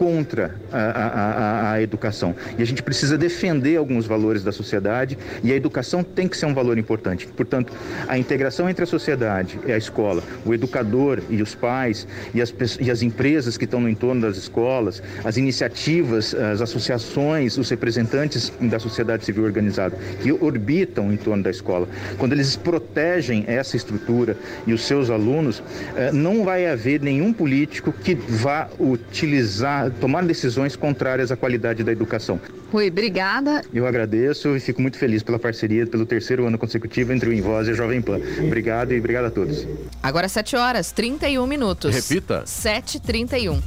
[0.00, 2.34] contra a, a, a, educação.
[2.56, 6.46] E a gente precisa defender alguns valores da sociedade e a educação tem que ser
[6.46, 7.26] um valor importante.
[7.26, 7.70] Portanto,
[8.08, 12.54] a integração entre a sociedade e a escola, o educador e os pais e as,
[12.80, 18.50] e as empresas que estão no entorno das escolas, as iniciativas, as associações, os representantes
[18.58, 21.86] da sociedade civil organizada que orbitam em torno da escola,
[22.16, 24.34] quando eles protegem essa estrutura
[24.66, 25.62] e os seus alunos,
[25.94, 31.92] eh, não vai haver nenhum político que vá utilizar tomar decisões contrárias à qualidade da
[31.92, 32.40] educação.
[32.72, 33.62] Rui, obrigada.
[33.72, 37.68] Eu agradeço e fico muito feliz pela parceria pelo terceiro ano consecutivo entre o Invoz
[37.68, 38.20] e a Jovem Pan.
[38.44, 39.66] Obrigado e obrigado a todos.
[40.02, 41.94] Agora 7 horas, 31 minutos.
[41.94, 42.44] Repita.
[42.44, 43.60] 7h31.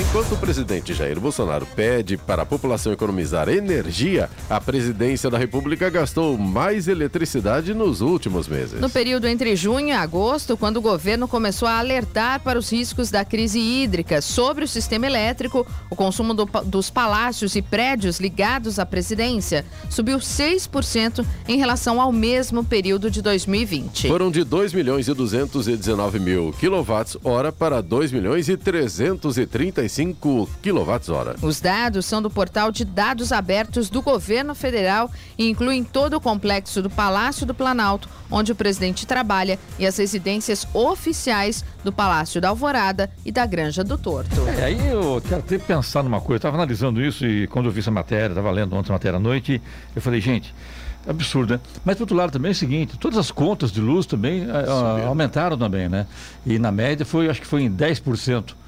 [0.00, 5.90] Enquanto o presidente Jair Bolsonaro pede para a população economizar energia, a presidência da República
[5.90, 8.80] gastou mais eletricidade nos últimos meses.
[8.80, 13.10] No período entre junho e agosto, quando o governo começou a alertar para os riscos
[13.10, 18.78] da crise hídrica sobre o sistema elétrico, o consumo do, dos palácios e prédios ligados
[18.78, 24.08] à presidência subiu 6% em relação ao mesmo período de 2020.
[24.08, 31.44] Foram de 2 milhões e 219 mil quilowatts-hora para 2 milhões e 330 35 kWh.
[31.44, 36.20] Os dados são do portal de dados abertos do governo federal e incluem todo o
[36.20, 42.40] complexo do Palácio do Planalto, onde o presidente trabalha, e as residências oficiais do Palácio
[42.40, 44.48] da Alvorada e da Granja do Torto.
[44.48, 47.72] É, aí eu quero ter pensado numa coisa, eu estava analisando isso e quando eu
[47.72, 49.60] vi essa matéria, estava lendo ontem a matéria à noite,
[49.94, 50.54] eu falei, gente,
[51.08, 51.60] absurdo, né?
[51.84, 55.06] Mas por outro lado também é o seguinte, todas as contas de luz também uh,
[55.06, 56.06] aumentaram também, né?
[56.46, 58.59] E na média foi, acho que foi em 10%.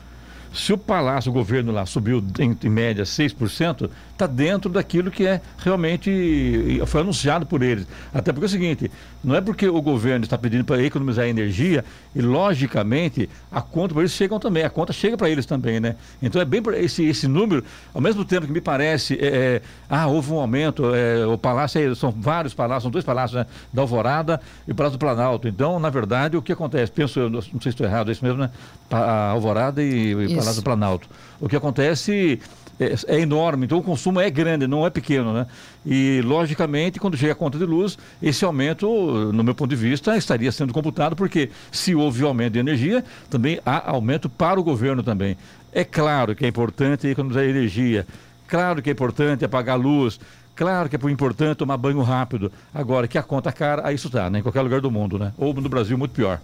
[0.53, 5.27] Se o palácio, o governo lá subiu em, em média 6%, está dentro daquilo que
[5.27, 7.87] é realmente foi anunciado por eles.
[8.12, 8.91] Até porque é o seguinte,
[9.23, 11.85] não é porque o governo está pedindo para economizar energia
[12.15, 15.97] e logicamente a conta para eles chegam também, a conta chega para eles também, né?
[16.23, 20.07] Então é bem esse esse número, ao mesmo tempo que me parece, é, é, ah,
[20.07, 23.47] houve um aumento, é, o palácio são vários palácios, são dois palácios, né?
[23.73, 25.49] Da Alvorada e o Palácio do Planalto.
[25.49, 26.93] Então, na verdade, o que acontece?
[26.93, 28.51] Penso, eu, não sei se estou errado, é isso mesmo, né?
[28.91, 31.09] A Alvorada e, o Palácio do Planalto.
[31.40, 32.40] O que acontece
[32.78, 35.46] é, é, enorme, então o consumo é grande, não é pequeno, né?
[35.85, 38.87] E, logicamente, quando chega a conta de luz, esse aumento,
[39.33, 43.61] no meu ponto de vista, estaria sendo computado, porque se houve aumento de energia, também
[43.64, 45.37] há aumento para o governo também.
[45.72, 48.07] É claro que é importante economizar energia,
[48.46, 50.18] claro que é importante apagar a luz,
[50.55, 52.52] Claro que é importante tomar banho rápido.
[52.74, 54.40] Agora, que a conta é cara, aí isso está, né?
[54.40, 55.33] Em qualquer lugar do mundo, né?
[55.38, 56.40] Ou no Brasil, muito pior.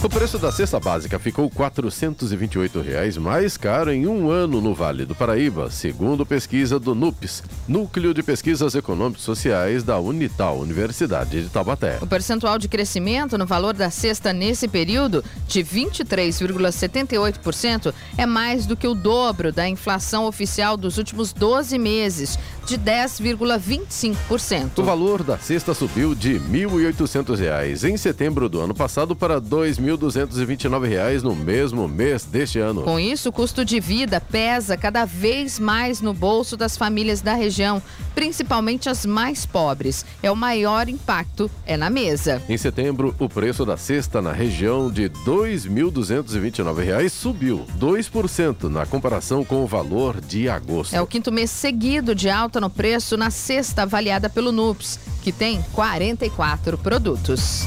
[0.00, 5.04] O preço da cesta básica ficou 428 reais mais caro em um ano no Vale
[5.04, 11.48] do Paraíba, segundo pesquisa do NUPES, Núcleo de Pesquisas Econômicas Sociais da Unital, Universidade de
[11.48, 11.98] Taubaté.
[12.00, 18.76] O percentual de crescimento no valor da cesta nesse período, de 23,78%, é mais do
[18.76, 24.78] que o dobro da inflação oficial dos últimos 12 meses, de 10,25%.
[24.78, 29.40] O valor da cesta subiu de R$ 1.800 em setembro do ano passado para R$
[29.40, 32.82] 2.229 no mesmo mês deste ano.
[32.82, 37.32] Com isso, o custo de vida pesa cada vez mais no bolso das famílias da
[37.32, 37.82] região,
[38.14, 40.04] principalmente as mais pobres.
[40.22, 42.42] É o maior impacto é na mesa.
[42.50, 49.42] Em setembro, o preço da cesta na região de R$ 2.229 subiu 2% na comparação
[49.42, 50.94] com o valor de agosto.
[50.94, 55.32] É o quinto mês seguido de alta no preço na cesta avaliada pelo NUPS, que
[55.32, 57.66] tem 44 produtos.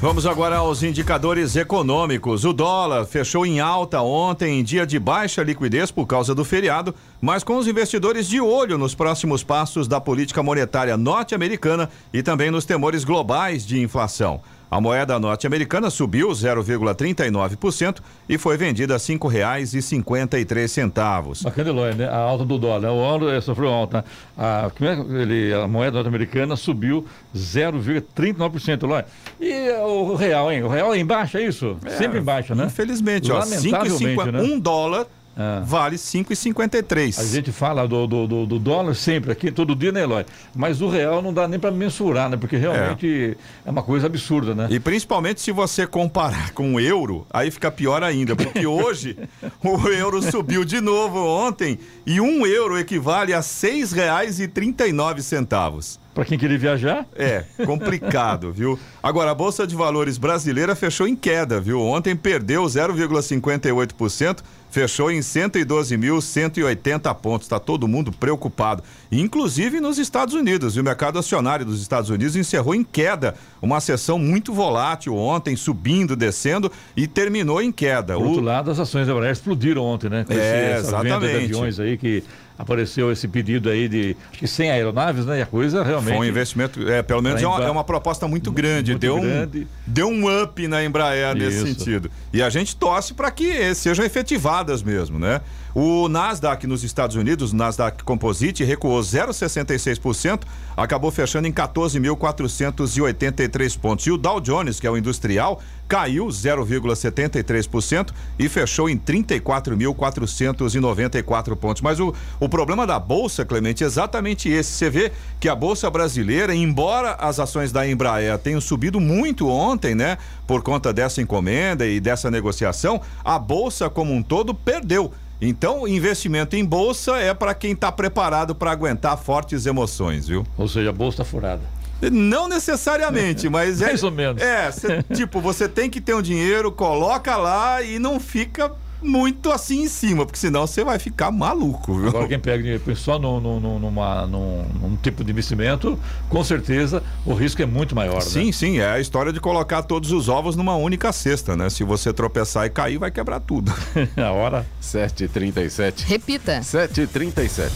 [0.00, 2.44] Vamos agora aos indicadores econômicos.
[2.44, 6.94] O dólar fechou em alta ontem, em dia de baixa liquidez por causa do feriado,
[7.18, 12.50] mas com os investidores de olho nos próximos passos da política monetária norte-americana e também
[12.50, 14.42] nos temores globais de inflação.
[14.68, 17.98] A moeda norte-americana subiu 0,39%
[18.28, 21.44] e foi vendida a R$ 5,53.
[21.44, 22.08] Bacana, Eloy, né?
[22.08, 22.90] A alta do dólar.
[22.90, 24.04] O dólar sofreu alta.
[24.36, 29.04] A, é ele, a moeda norte-americana subiu 0,39%, Eloy.
[29.40, 30.64] E o real, hein?
[30.64, 31.76] O real é embaixo, é isso?
[31.84, 32.66] É, Sempre embaixo, né?
[32.66, 33.40] Infelizmente, ó.
[33.40, 34.42] 5,50, né?
[34.42, 35.62] Um dólar ah.
[35.64, 37.18] vale 5,53.
[37.18, 40.24] A gente fala do, do, do, do, dólar sempre aqui, todo dia, né, Eloy?
[40.54, 42.38] Mas o real não dá nem para mensurar, né?
[42.38, 43.68] Porque realmente é.
[43.68, 43.70] é.
[43.70, 44.68] uma coisa absurda, né?
[44.70, 49.18] E principalmente se você comparar com o euro, aí fica pior ainda, porque hoje
[49.62, 56.05] o euro subiu de novo ontem e um euro equivale a R$ 6,39.
[56.16, 57.06] Para quem queria viajar?
[57.14, 58.78] É, complicado, viu?
[59.02, 61.78] Agora, a Bolsa de Valores brasileira fechou em queda, viu?
[61.78, 64.38] Ontem perdeu 0,58%,
[64.70, 67.44] fechou em 112.180 pontos.
[67.44, 68.82] Está todo mundo preocupado.
[69.12, 70.74] Inclusive nos Estados Unidos.
[70.78, 73.34] E o mercado acionário dos Estados Unidos encerrou em queda.
[73.60, 78.14] Uma sessão muito volátil ontem, subindo, descendo e terminou em queda.
[78.14, 78.28] Por o...
[78.28, 80.24] outro lado, as ações da Embraer explodiram ontem, né?
[80.24, 81.12] Com é, esse, exatamente.
[81.12, 82.24] Venda de aviões aí que
[82.58, 85.38] apareceu esse pedido aí de acho que 100 aeronaves, né?
[85.38, 86.16] E a coisa realmente.
[86.16, 88.92] Foi um investimento, é, pelo menos é uma, é uma, proposta muito grande.
[88.92, 89.60] Muito deu, grande.
[89.60, 91.64] Um, deu um up na Embraer Isso.
[91.64, 92.10] nesse sentido.
[92.32, 95.40] E a gente torce para que sejam efetivadas mesmo, né?
[95.78, 104.06] O Nasdaq nos Estados Unidos, o Nasdaq Composite, recuou 0,66%, acabou fechando em 14.483 pontos.
[104.06, 108.08] E o Dow Jones, que é o industrial, caiu 0,73%
[108.38, 111.82] e fechou em 34.494 pontos.
[111.82, 114.72] Mas o, o problema da Bolsa, Clemente, é exatamente esse.
[114.72, 119.94] Você vê que a Bolsa brasileira, embora as ações da Embraer tenham subido muito ontem,
[119.94, 125.12] né, por conta dessa encomenda e dessa negociação, a Bolsa como um todo perdeu.
[125.40, 130.46] Então, investimento em bolsa é para quem está preparado para aguentar fortes emoções, viu?
[130.56, 131.62] Ou seja, a bolsa tá furada.
[132.10, 133.86] Não necessariamente, mas é.
[133.86, 134.42] Mais ou menos.
[134.42, 139.50] É, cê, tipo, você tem que ter um dinheiro, coloca lá e não fica muito
[139.50, 141.94] assim em cima, porque senão você vai ficar maluco.
[141.94, 142.08] Viu?
[142.08, 146.42] Agora quem pega dinheiro só no, no, no, numa, num, num, tipo de investimento, com
[146.42, 148.20] certeza o risco é muito maior.
[148.20, 148.52] Sim, né?
[148.52, 151.70] sim, é a história de colocar todos os ovos numa única cesta, né?
[151.70, 153.72] Se você tropeçar e cair, vai quebrar tudo.
[154.16, 154.66] a hora?
[154.82, 156.04] 7h37.
[156.06, 156.60] Repita.
[156.60, 157.70] 7h37.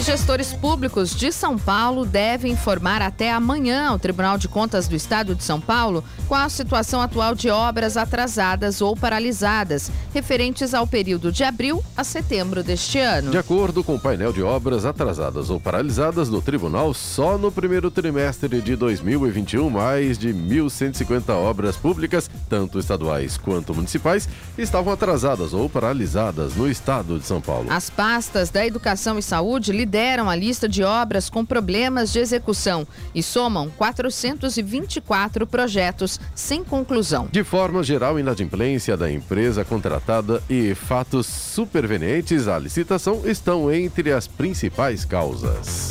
[0.00, 4.96] E gestores públicos de São Paulo devem informar até amanhã ao Tribunal de Contas do
[4.96, 10.29] Estado de São Paulo qual a situação atual de obras atrasadas ou paralisadas, referentes
[10.72, 13.32] ao período de abril a setembro deste ano.
[13.32, 17.90] De acordo com o painel de obras atrasadas ou paralisadas no tribunal, só no primeiro
[17.90, 25.68] trimestre de 2021, mais de 1.150 obras públicas, tanto estaduais quanto municipais, estavam atrasadas ou
[25.68, 27.66] paralisadas no estado de São Paulo.
[27.68, 32.86] As pastas da Educação e Saúde lideram a lista de obras com problemas de execução
[33.12, 37.26] e somam 424 projetos sem conclusão.
[37.32, 44.26] De forma geral, inadimplência da empresa contratada e fatos supervenientes à licitação estão entre as
[44.26, 45.88] principais causas.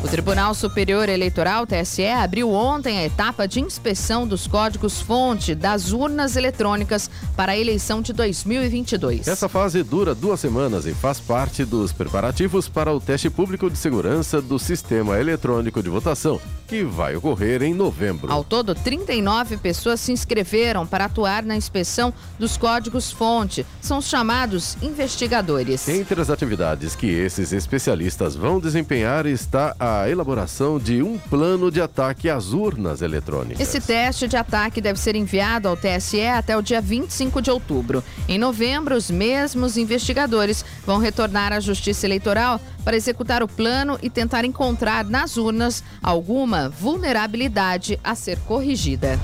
[0.00, 6.36] O Tribunal Superior Eleitoral, TSE, abriu ontem a etapa de inspeção dos códigos-fonte das urnas
[6.36, 9.26] eletrônicas para a eleição de 2022.
[9.26, 13.76] Essa fase dura duas semanas e faz parte dos preparativos para o teste público de
[13.76, 18.30] segurança do sistema eletrônico de votação, que vai ocorrer em novembro.
[18.32, 23.66] Ao todo, 39 pessoas se inscreveram para atuar na inspeção dos códigos-fonte.
[23.80, 25.88] São os chamados investigadores.
[25.88, 31.70] Entre as atividades que esses especialistas vão desempenhar está a a elaboração de um plano
[31.70, 33.60] de ataque às urnas eletrônicas.
[33.60, 38.04] Esse teste de ataque deve ser enviado ao TSE até o dia 25 de outubro.
[38.28, 44.10] Em novembro, os mesmos investigadores vão retornar à Justiça Eleitoral para executar o plano e
[44.10, 49.18] tentar encontrar nas urnas alguma vulnerabilidade a ser corrigida.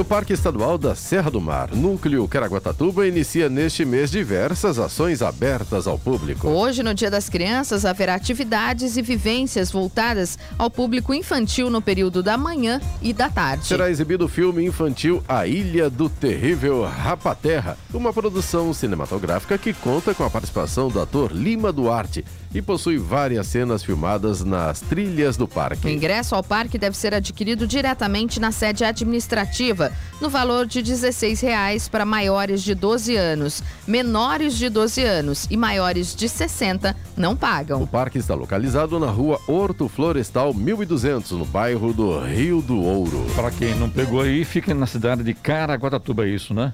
[0.00, 5.86] O Parque Estadual da Serra do Mar, Núcleo Caraguatatuba, inicia neste mês diversas ações abertas
[5.86, 6.48] ao público.
[6.48, 12.22] Hoje, no Dia das Crianças, haverá atividades e vivências voltadas ao público infantil no período
[12.22, 13.66] da manhã e da tarde.
[13.66, 20.14] Será exibido o filme infantil A Ilha do Terrível Rapaterra, uma produção cinematográfica que conta
[20.14, 25.46] com a participação do ator Lima Duarte e possui várias cenas filmadas nas trilhas do
[25.46, 25.86] parque.
[25.86, 31.40] O ingresso ao parque deve ser adquirido diretamente na sede administrativa, no valor de 16
[31.40, 33.62] reais para maiores de 12 anos.
[33.86, 37.82] Menores de 12 anos e maiores de 60 não pagam.
[37.82, 43.26] O parque está localizado na rua Horto Florestal 1200, no bairro do Rio do Ouro.
[43.36, 46.72] Para quem não pegou aí, fica na cidade de Caraguatatuba, é isso, né?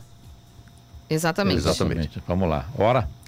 [1.09, 1.59] Exatamente.
[1.59, 2.23] Exatamente.
[2.27, 2.67] Vamos lá.
[2.77, 3.09] Hora.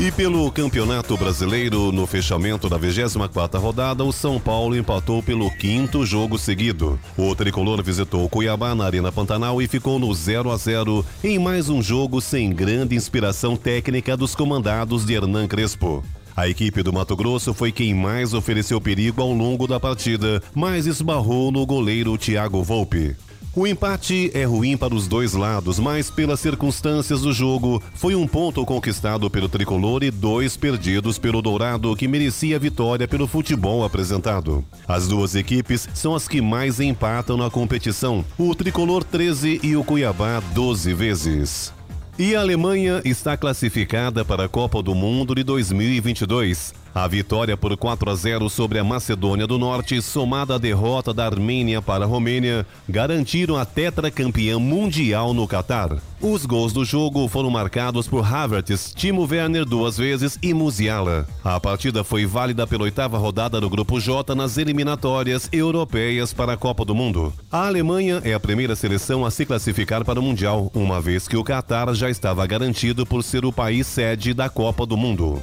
[0.00, 6.06] E pelo Campeonato Brasileiro, no fechamento da 24ª rodada, o São Paulo empatou pelo quinto
[6.06, 7.00] jogo seguido.
[7.16, 11.36] O tricolor visitou o Cuiabá na Arena Pantanal e ficou no 0 a 0 em
[11.36, 16.04] mais um jogo sem grande inspiração técnica dos comandados de Hernan Crespo.
[16.36, 20.86] A equipe do Mato Grosso foi quem mais ofereceu perigo ao longo da partida, mas
[20.86, 23.16] esbarrou no goleiro Thiago Volpe.
[23.58, 28.24] O empate é ruim para os dois lados, mas pelas circunstâncias do jogo, foi um
[28.24, 33.84] ponto conquistado pelo tricolor e dois perdidos pelo Dourado, que merecia a vitória pelo futebol
[33.84, 34.64] apresentado.
[34.86, 39.82] As duas equipes são as que mais empatam na competição, o tricolor 13 e o
[39.82, 41.74] Cuiabá 12 vezes.
[42.16, 46.72] E a Alemanha está classificada para a Copa do Mundo de 2022.
[46.94, 51.26] A vitória por 4 a 0 sobre a Macedônia do Norte, somada à derrota da
[51.26, 55.98] Armênia para a Romênia, garantiram a tetracampeã mundial no Catar.
[56.20, 61.28] Os gols do jogo foram marcados por Havertz, Timo Werner duas vezes e Musiala.
[61.44, 66.56] A partida foi válida pela oitava rodada do Grupo J nas eliminatórias europeias para a
[66.56, 67.32] Copa do Mundo.
[67.52, 71.36] A Alemanha é a primeira seleção a se classificar para o Mundial, uma vez que
[71.36, 75.40] o Catar já estava garantido por ser o país sede da Copa do Mundo.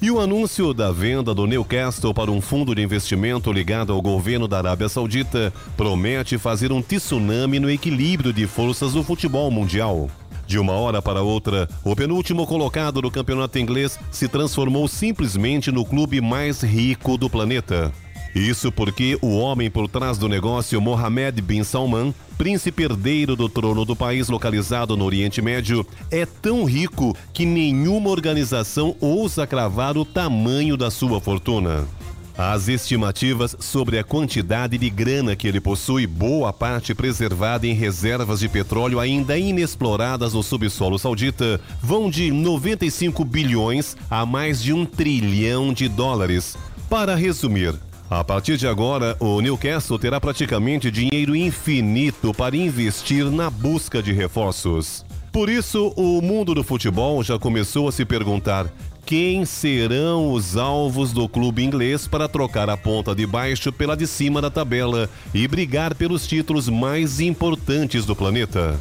[0.00, 4.46] E o anúncio da venda do Newcastle para um fundo de investimento ligado ao governo
[4.46, 10.10] da Arábia Saudita promete fazer um tsunami no equilíbrio de forças do futebol mundial.
[10.46, 15.84] De uma hora para outra, o penúltimo colocado do campeonato inglês se transformou simplesmente no
[15.84, 17.90] clube mais rico do planeta.
[18.36, 23.82] Isso porque o homem por trás do negócio, Mohammed bin Salman, príncipe herdeiro do trono
[23.82, 30.04] do país localizado no Oriente Médio, é tão rico que nenhuma organização ousa cravar o
[30.04, 31.86] tamanho da sua fortuna.
[32.36, 38.40] As estimativas sobre a quantidade de grana que ele possui, boa parte preservada em reservas
[38.40, 44.84] de petróleo ainda inexploradas no subsolo saudita, vão de 95 bilhões a mais de um
[44.84, 46.54] trilhão de dólares.
[46.90, 47.74] Para resumir,
[48.08, 54.12] a partir de agora, o Newcastle terá praticamente dinheiro infinito para investir na busca de
[54.12, 55.04] reforços.
[55.32, 58.72] Por isso, o mundo do futebol já começou a se perguntar
[59.04, 64.06] quem serão os alvos do clube inglês para trocar a ponta de baixo pela de
[64.06, 68.78] cima da tabela e brigar pelos títulos mais importantes do planeta.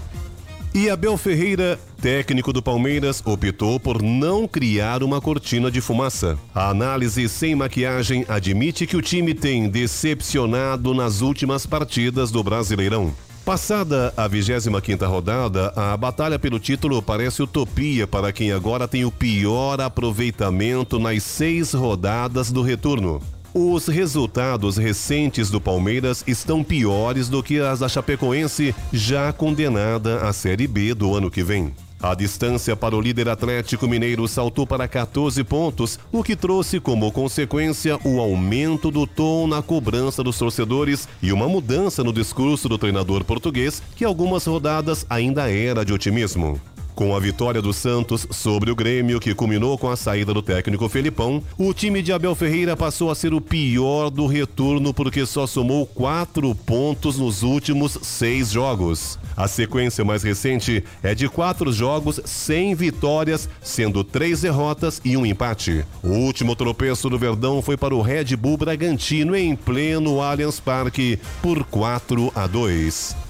[0.76, 6.38] E Abel Ferreira, técnico do Palmeiras, optou por não criar uma cortina de fumaça.
[6.54, 13.14] A análise sem maquiagem admite que o time tem decepcionado nas últimas partidas do Brasileirão.
[13.46, 19.12] Passada a 25ª rodada, a batalha pelo título parece utopia para quem agora tem o
[19.12, 23.22] pior aproveitamento nas seis rodadas do retorno.
[23.58, 30.34] Os resultados recentes do Palmeiras estão piores do que as da Chapecoense, já condenada à
[30.34, 31.74] Série B do ano que vem.
[32.02, 37.10] A distância para o líder Atlético Mineiro saltou para 14 pontos, o que trouxe como
[37.14, 42.78] consequência o aumento do tom na cobrança dos torcedores e uma mudança no discurso do
[42.78, 46.60] treinador português, que algumas rodadas ainda era de otimismo.
[46.96, 50.88] Com a vitória do Santos sobre o Grêmio, que culminou com a saída do técnico
[50.88, 55.46] Felipão, o time de Abel Ferreira passou a ser o pior do retorno porque só
[55.46, 59.20] somou quatro pontos nos últimos seis jogos.
[59.36, 65.26] A sequência mais recente é de quatro jogos sem vitórias, sendo três derrotas e um
[65.26, 65.84] empate.
[66.02, 71.20] O último tropeço do Verdão foi para o Red Bull Bragantino em pleno Allianz Parque
[71.42, 73.25] por 4 a 2.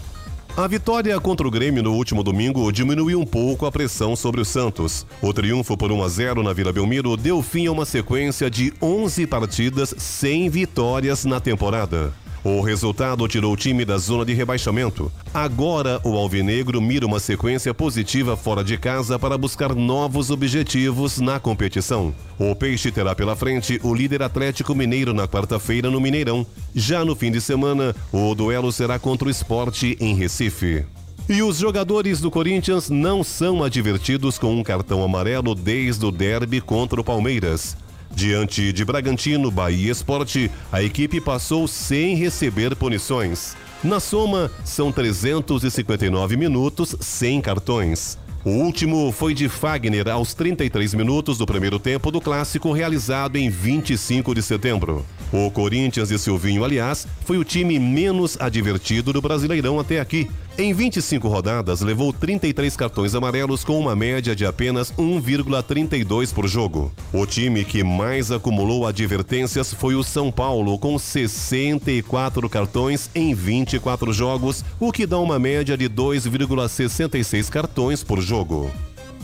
[0.58, 4.46] A vitória contra o Grêmio no último domingo diminuiu um pouco a pressão sobre o
[4.46, 5.06] Santos.
[5.22, 8.74] O triunfo por 1 a 0 na Vila Belmiro deu fim a uma sequência de
[8.82, 12.14] 11 partidas sem vitórias na temporada.
[12.46, 15.12] O resultado tirou o time da zona de rebaixamento.
[15.34, 21.40] Agora, o Alvinegro mira uma sequência positiva fora de casa para buscar novos objetivos na
[21.40, 22.14] competição.
[22.38, 26.46] O Peixe terá pela frente o líder Atlético Mineiro na quarta-feira no Mineirão.
[26.76, 30.86] Já no fim de semana, o duelo será contra o esporte em Recife.
[31.28, 36.62] E os jogadores do Corinthians não são advertidos com um cartão amarelo desde o derby
[36.62, 37.76] contra o Palmeiras.
[38.16, 43.58] Diante de Bragantino, Bahia Esporte, a equipe passou sem receber punições.
[43.84, 48.18] Na soma, são 359 minutos sem cartões.
[48.46, 53.50] O último foi de Fagner aos 33 minutos do primeiro tempo do clássico realizado em
[53.50, 55.06] 25 de setembro.
[55.34, 60.30] O Corinthians de Silvinho, aliás, foi o time menos advertido do Brasileirão até aqui.
[60.58, 66.94] Em 25 rodadas, levou 33 cartões amarelos com uma média de apenas 1,32 por jogo.
[67.12, 74.14] O time que mais acumulou advertências foi o São Paulo, com 64 cartões em 24
[74.14, 78.72] jogos, o que dá uma média de 2,66 cartões por jogo.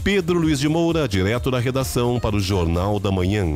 [0.03, 3.55] Pedro Luiz de Moura, direto da redação para o Jornal da Manhã.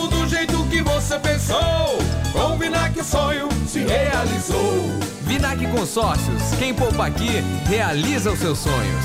[0.00, 1.98] Novo do jeito que você pensou.
[2.32, 4.98] Com o Vinac o sonho se realizou.
[5.22, 9.04] Vinac Consórcios, quem poupa aqui, realiza os seus sonhos.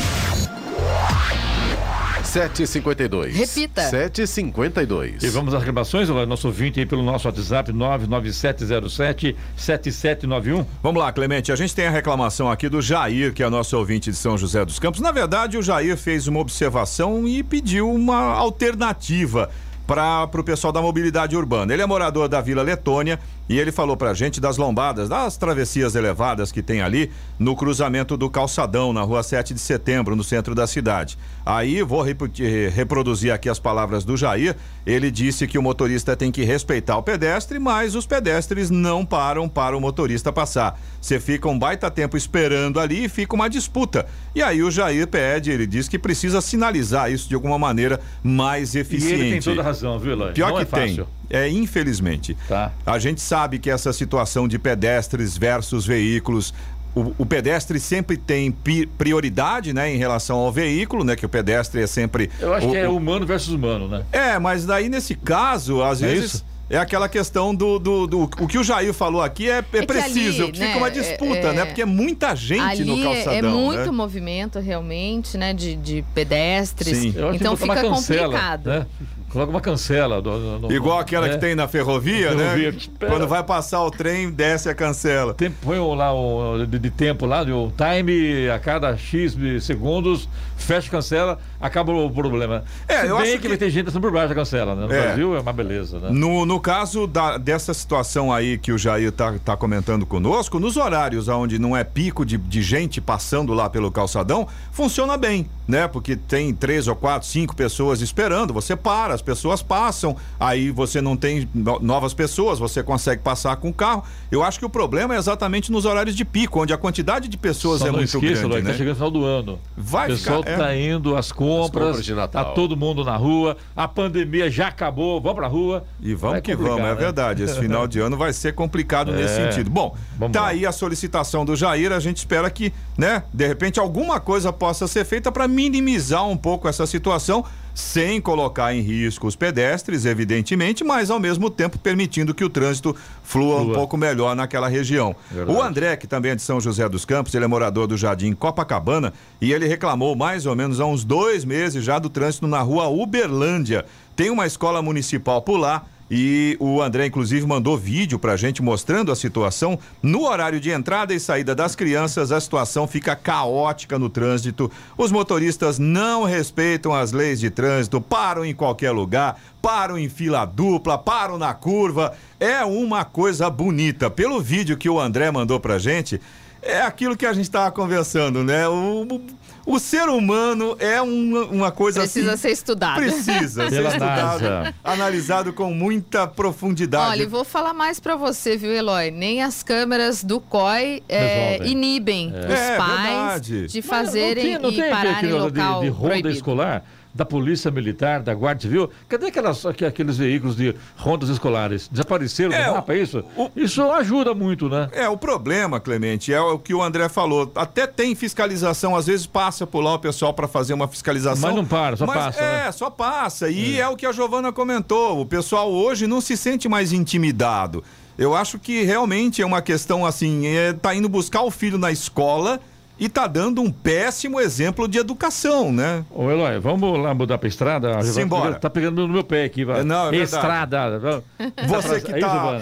[2.31, 3.33] 7h52.
[3.33, 3.91] Repita.
[3.91, 5.21] 7h52.
[5.21, 10.65] E vamos às reclamações, o nosso ouvinte aí pelo nosso WhatsApp 99707-7791.
[10.81, 11.51] Vamos lá, Clemente.
[11.51, 14.63] A gente tem a reclamação aqui do Jair, que é nosso ouvinte de São José
[14.63, 15.01] dos Campos.
[15.01, 19.49] Na verdade, o Jair fez uma observação e pediu uma alternativa
[19.91, 21.73] para o pessoal da mobilidade urbana.
[21.73, 23.19] Ele é morador da Vila Letônia
[23.49, 28.15] e ele falou pra gente das lombadas, das travessias elevadas que tem ali no cruzamento
[28.15, 31.17] do Calçadão, na rua 7 de setembro, no centro da cidade.
[31.45, 34.55] Aí vou repetir, reproduzir aqui as palavras do Jair.
[34.85, 39.49] Ele disse que o motorista tem que respeitar o pedestre, mas os pedestres não param
[39.49, 40.79] para o motorista passar.
[41.01, 44.05] Você fica um baita tempo esperando ali e fica uma disputa.
[44.33, 48.75] E aí o Jair pede, ele diz que precisa sinalizar isso de alguma maneira mais
[48.75, 49.15] eficiente.
[49.15, 50.31] E ele tem toda razão, viu, Eloy?
[50.33, 51.07] Pior Não que é fácil.
[51.29, 51.39] tem.
[51.39, 52.35] É, infelizmente.
[52.47, 52.71] Tá.
[52.85, 56.53] A gente sabe que essa situação de pedestres versus veículos.
[56.93, 58.51] O, o pedestre sempre tem
[58.97, 62.29] prioridade, né, em relação ao veículo, né, que o pedestre é sempre.
[62.39, 64.03] Eu acho o- que é o- humano versus humano, né?
[64.11, 66.33] é, mas daí nesse caso, às É vezes.
[66.35, 66.51] isso?
[66.69, 69.85] É aquela questão do, do, do- O que o Jair falou aqui é, é que
[69.85, 71.65] preciso, ali, fica né, uma disputa, é- né?
[71.65, 73.35] Porque é muita gente no Ali é- calçadão.
[73.35, 73.91] é muito né?
[73.91, 76.97] movimento realmente, né, de, de pedestres.
[76.97, 77.13] Sim.
[77.33, 78.67] Então fica cancela, complicado.
[78.69, 78.85] Né?
[79.31, 80.21] Coloca uma cancela.
[80.21, 81.33] do- do- Igual aquela né?
[81.33, 82.77] que tem na ferrovia, Ferrovia, né?
[82.77, 83.11] espera.
[83.11, 85.33] Quando vai passar o trem, desce a cancela.
[85.33, 90.27] Tem, põe lá o de, de tempo lá, o time a cada X segundos,
[90.61, 92.63] fecha, cancela, acaba o problema.
[92.87, 94.85] É, Se eu bem acho que, vai ter gente passando por baixo da cancela, né?
[94.87, 95.01] No É.
[95.07, 96.09] Brasil é uma beleza, né?
[96.11, 100.77] No, no caso da- dessa situação aí que o Jair tá, tá comentando conosco, nos
[100.77, 105.87] horários onde não é pico de, de gente passando lá pelo calçadão, funciona bem, né?
[105.87, 111.01] Porque tem três ou quatro, cinco pessoas esperando, você para, as pessoas passam, aí você
[111.01, 114.03] não tem no- novas pessoas, você consegue passar com o carro.
[114.31, 117.37] Eu acho que o problema é exatamente nos horários de pico, onde a quantidade de
[117.37, 118.71] pessoas Só é muito esqueça, grande, que né?
[118.71, 119.59] tá chegando o final do ano.
[119.77, 120.57] Vai o pessoal ficar- é.
[120.57, 122.45] tá indo às compras, compras de Natal.
[122.45, 125.83] tá todo mundo na rua, a pandemia já acabou, vamos pra rua.
[126.01, 126.95] E vamos Vai que vamos, é né?
[126.95, 127.43] verdade.
[127.43, 129.51] Esse final de ano vai ser complicado nesse É.
[129.51, 129.69] sentido.
[129.69, 130.47] Bom, Vamos tá lá.
[130.49, 134.87] aí a solicitação do Jair, a gente espera que, né, de repente alguma coisa possa
[134.87, 137.43] ser feita para minimizar um pouco essa situação,
[137.73, 142.95] sem colocar em risco os pedestres, evidentemente, mas ao mesmo tempo permitindo que o trânsito
[143.23, 145.15] flua, um pouco melhor naquela região.
[145.29, 145.57] Verdade.
[145.57, 148.33] O André, que também é de São José dos Campos, ele é morador do Jardim
[148.33, 152.61] Copacabana e ele reclamou mais ou menos há uns dois meses já do trânsito na
[152.61, 153.85] rua Uberlândia.
[154.15, 155.83] Tem uma escola municipal por lá.
[156.13, 159.79] E o André, inclusive, mandou vídeo pra gente mostrando a situação.
[160.03, 164.69] No horário de entrada e saída das crianças, a situação fica caótica no trânsito.
[164.97, 170.43] Os motoristas não respeitam as leis de trânsito, param em qualquer lugar, param em fila
[170.43, 172.11] dupla, param na curva.
[172.37, 174.09] É uma coisa bonita.
[174.09, 176.19] Pelo vídeo que o André mandou pra gente,
[176.61, 178.67] é aquilo que a gente estava conversando, né?
[178.67, 179.21] O,
[179.65, 182.41] o, ser humano é uma, uma coisa Precisa assim.
[182.43, 182.95] ser estudado.
[182.95, 184.75] Precisa ser estudado, NASA.
[184.83, 187.09] analisado com muita profundidade.
[187.11, 189.11] Olha, e vou falar mais pra você, viu, Eloy?
[189.11, 193.67] Nem as câmeras do COI é, inibem os É, pais verdade.
[193.67, 196.29] de fazerem não tem, não e tem pararem aquele em local de, de ronda proibido.
[196.35, 196.83] escolar?
[197.13, 198.89] Da Polícia Militar, da Guarda Civil?
[199.09, 201.89] Cadê aquelas, aqu- aqueles veículos de rondas escolares?
[201.91, 203.23] Desapareceram É, do mapa, é isso?
[203.35, 204.87] o- Isso ajuda muito, né?
[204.93, 207.51] É, o problema, Clemente, é o que o André falou.
[207.53, 211.49] Até tem fiscalização, às vezes passa por lá o pessoal para fazer uma fiscalização.
[211.49, 212.71] Mas não para, só passa, É, né?
[212.71, 213.49] só passa.
[213.49, 213.87] E é.
[213.89, 215.19] o que a Giovana comentou.
[215.19, 217.83] O pessoal hoje não se sente mais intimidado.
[218.17, 221.91] Eu acho que realmente é uma questão assim, é, tá indo buscar o filho na
[221.91, 222.59] escola
[223.01, 226.05] e tá dando um péssimo exemplo de educação, né?
[226.11, 227.87] Ô, Eloy, vamos lá mudar pra estrada?
[227.97, 228.53] A Giovana Simbora.
[228.59, 229.79] Tá pegando no meu pé aqui, vai.
[229.79, 230.17] É, não, é.
[230.17, 230.99] Estrada.
[230.99, 231.23] vamos.
[231.67, 232.61] Você que tá-.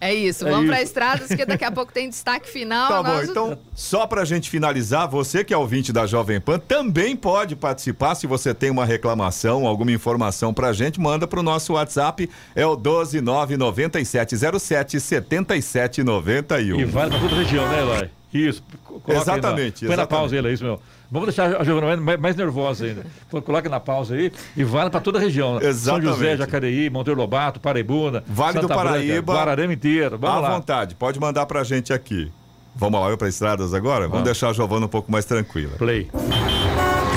[0.00, 0.86] É isso, É vamos pra isso.
[0.86, 2.88] estradas, porque daqui a pouco tem destaque final.
[2.88, 7.14] Tá bom, então, só pra gente finalizar, você que é ouvinte da Jovem Pan também
[7.14, 8.16] pode participar.
[8.16, 12.76] Se você tem uma reclamação, alguma informação pra gente, manda pro nosso WhatsApp, é o
[12.76, 16.80] 1299707 7791.
[16.80, 18.10] E vale pra toda a região, né, Eloy?
[18.32, 18.62] Isso.
[19.06, 20.06] Exatamente, Põe na exatamente.
[20.08, 20.80] pausa ele, é isso mesmo.
[21.10, 23.06] Vamos deixar a Giovana mais, mais nervosa ainda.
[23.42, 25.54] Coloca na pausa aí e vale para toda a região.
[25.58, 25.60] né?
[25.72, 26.38] São José, Exatamente.
[26.38, 29.32] Jacareí, Monteiro Lobato, Paraibuna, Vale do Santa Branca, Paraíba.
[29.34, 30.18] Guararema inteiro.
[30.18, 30.50] Vamos à lá.
[30.54, 32.30] vontade, pode mandar pra gente aqui.
[32.76, 34.00] Vamos lá, eu para estradas agora?
[34.00, 34.24] Vamos, Vamos.
[34.26, 35.76] deixar a Giovana um pouco mais tranquila.
[35.78, 36.08] Play.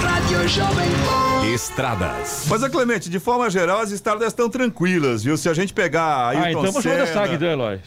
[0.02, 1.41] Rádio Jovem Pan.
[1.44, 2.46] Estradas.
[2.48, 5.36] Mas, a Clemente, de forma geral, as estradas estão tranquilas, viu?
[5.36, 7.04] Se a gente pegar Ailton Ah, então Senna...
[7.04, 7.80] destaque, então, Eloy.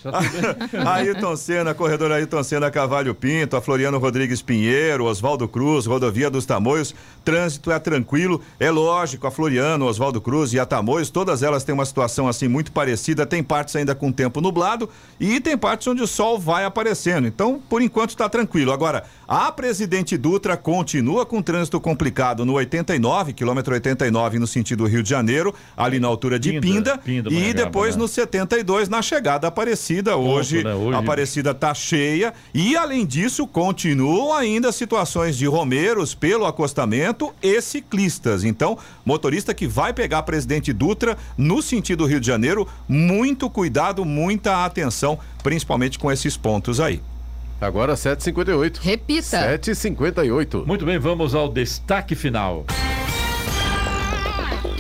[0.85, 6.45] Ailton Senna, corredor Ailton Senna, Cavalho Pinto, a Floriano Rodrigues Pinheiro, Oswaldo Cruz, Rodovia dos
[6.45, 6.95] Tamoios,
[7.25, 11.75] trânsito é tranquilo, é lógico, a Floriano, Oswaldo Cruz e a Tamoios, todas elas têm
[11.75, 14.91] uma situação assim muito parecida, tem partes ainda com tempo nublado
[15.21, 18.73] e tem partes onde o sol vai aparecendo, então por enquanto está tranquilo.
[18.73, 25.03] Agora, a Presidente Dutra continua com trânsito complicado no 89, quilômetro 89 no sentido Rio
[25.03, 28.01] de Janeiro, ali na altura de Pinda, Pinda, Pinda, e Manegaba, depois né?
[28.03, 30.75] no 72 na chegada Aparecida, hoje, né?
[30.75, 37.35] Hoje- a Aparecida tá cheia e além disso continuam ainda situações de romeiros pelo acostamento
[37.43, 38.45] e ciclistas.
[38.45, 44.65] Então, motorista que vai pegar Presidente Dutra no sentido Rio de Janeiro, muito cuidado, muita
[44.65, 47.03] atenção, principalmente com esses pontos aí.
[47.61, 48.79] Agora 7h58.
[48.81, 49.59] Repita.
[49.59, 50.67] 7h58.
[50.67, 52.65] Muito bem, vamos ao destaque final.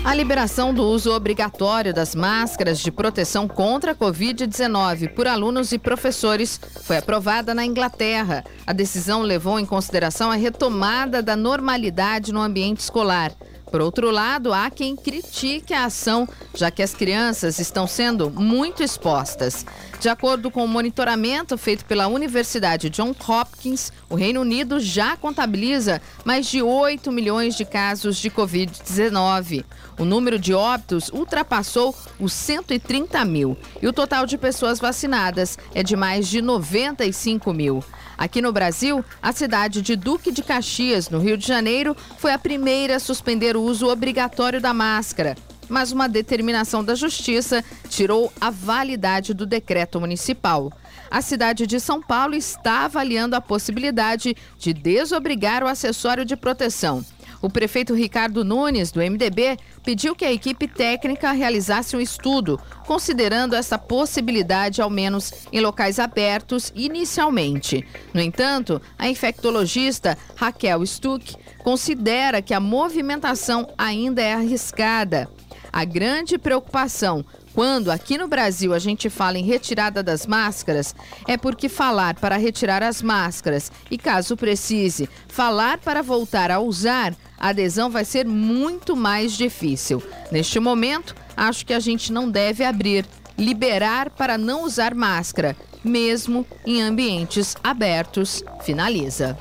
[0.05, 5.78] A liberação do uso obrigatório das máscaras de proteção contra a Covid-19 por alunos e
[5.78, 8.44] professores foi aprovada na Inglaterra.
[8.66, 13.32] A decisão levou em consideração a retomada da normalidade no ambiente escolar.
[13.70, 18.82] Por outro lado, há quem critique a ação, já que as crianças estão sendo muito
[18.82, 19.64] expostas.
[20.01, 26.01] De acordo com o monitoramento feito pela Universidade Johns Hopkins, o Reino Unido já contabiliza
[26.24, 29.64] mais de 8 milhões de casos de Covid-19.
[29.99, 35.82] O número de óbitos ultrapassou os 130 mil e o total de pessoas vacinadas é
[35.82, 37.82] de mais de 95 mil.
[38.16, 42.38] Aqui no Brasil, a cidade de Duque de Caxias, no Rio de Janeiro, foi a
[42.38, 45.34] primeira a suspender o uso obrigatório da máscara.
[45.69, 50.73] Mas uma determinação da Justiça tirou a validade do decreto municipal.
[51.11, 57.05] A cidade de São Paulo está avaliando a possibilidade de desobrigar o acessório de proteção.
[57.45, 63.55] O prefeito Ricardo Nunes, do MDB, pediu que a equipe técnica realizasse um estudo, considerando
[63.55, 67.87] essa possibilidade, ao menos em locais abertos inicialmente.
[68.15, 75.29] No entanto, a infectologista Raquel Stuck considera que a movimentação ainda é arriscada.
[75.75, 80.95] A grande preocupação quando aqui no Brasil a gente fala em retirada das máscaras,
[81.27, 87.14] é porque falar para retirar as máscaras e, caso precise, falar para voltar a usar,
[87.39, 90.03] a adesão vai ser muito mais difícil.
[90.33, 93.07] Neste momento, acho que a gente não deve abrir,
[93.39, 98.43] liberar para não usar máscara, mesmo em ambientes abertos.
[98.64, 99.39] Finaliza.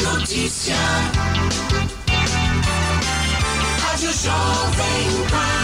[0.00, 0.76] Notícia.
[4.22, 5.61] Jovem Pan.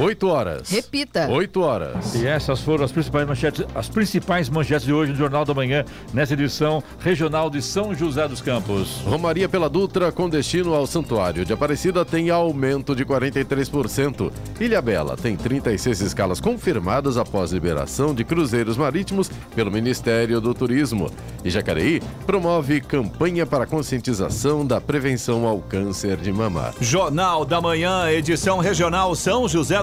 [0.00, 0.70] 8 horas.
[0.70, 1.28] Repita.
[1.28, 2.14] 8 horas.
[2.14, 5.84] E essas foram as principais manchetes, as principais manchetes de hoje no Jornal da Manhã,
[6.14, 9.02] nessa edição regional de São José dos Campos.
[9.04, 14.32] Romaria pela Dutra com destino ao Santuário de Aparecida tem aumento de 43%.
[14.58, 21.10] Ilha Bela tem 36 escalas confirmadas após liberação de cruzeiros marítimos pelo Ministério do Turismo.
[21.44, 26.72] E Jacareí promove campanha para conscientização da prevenção ao câncer de mama.
[26.80, 29.82] Jornal da Manhã, edição regional São José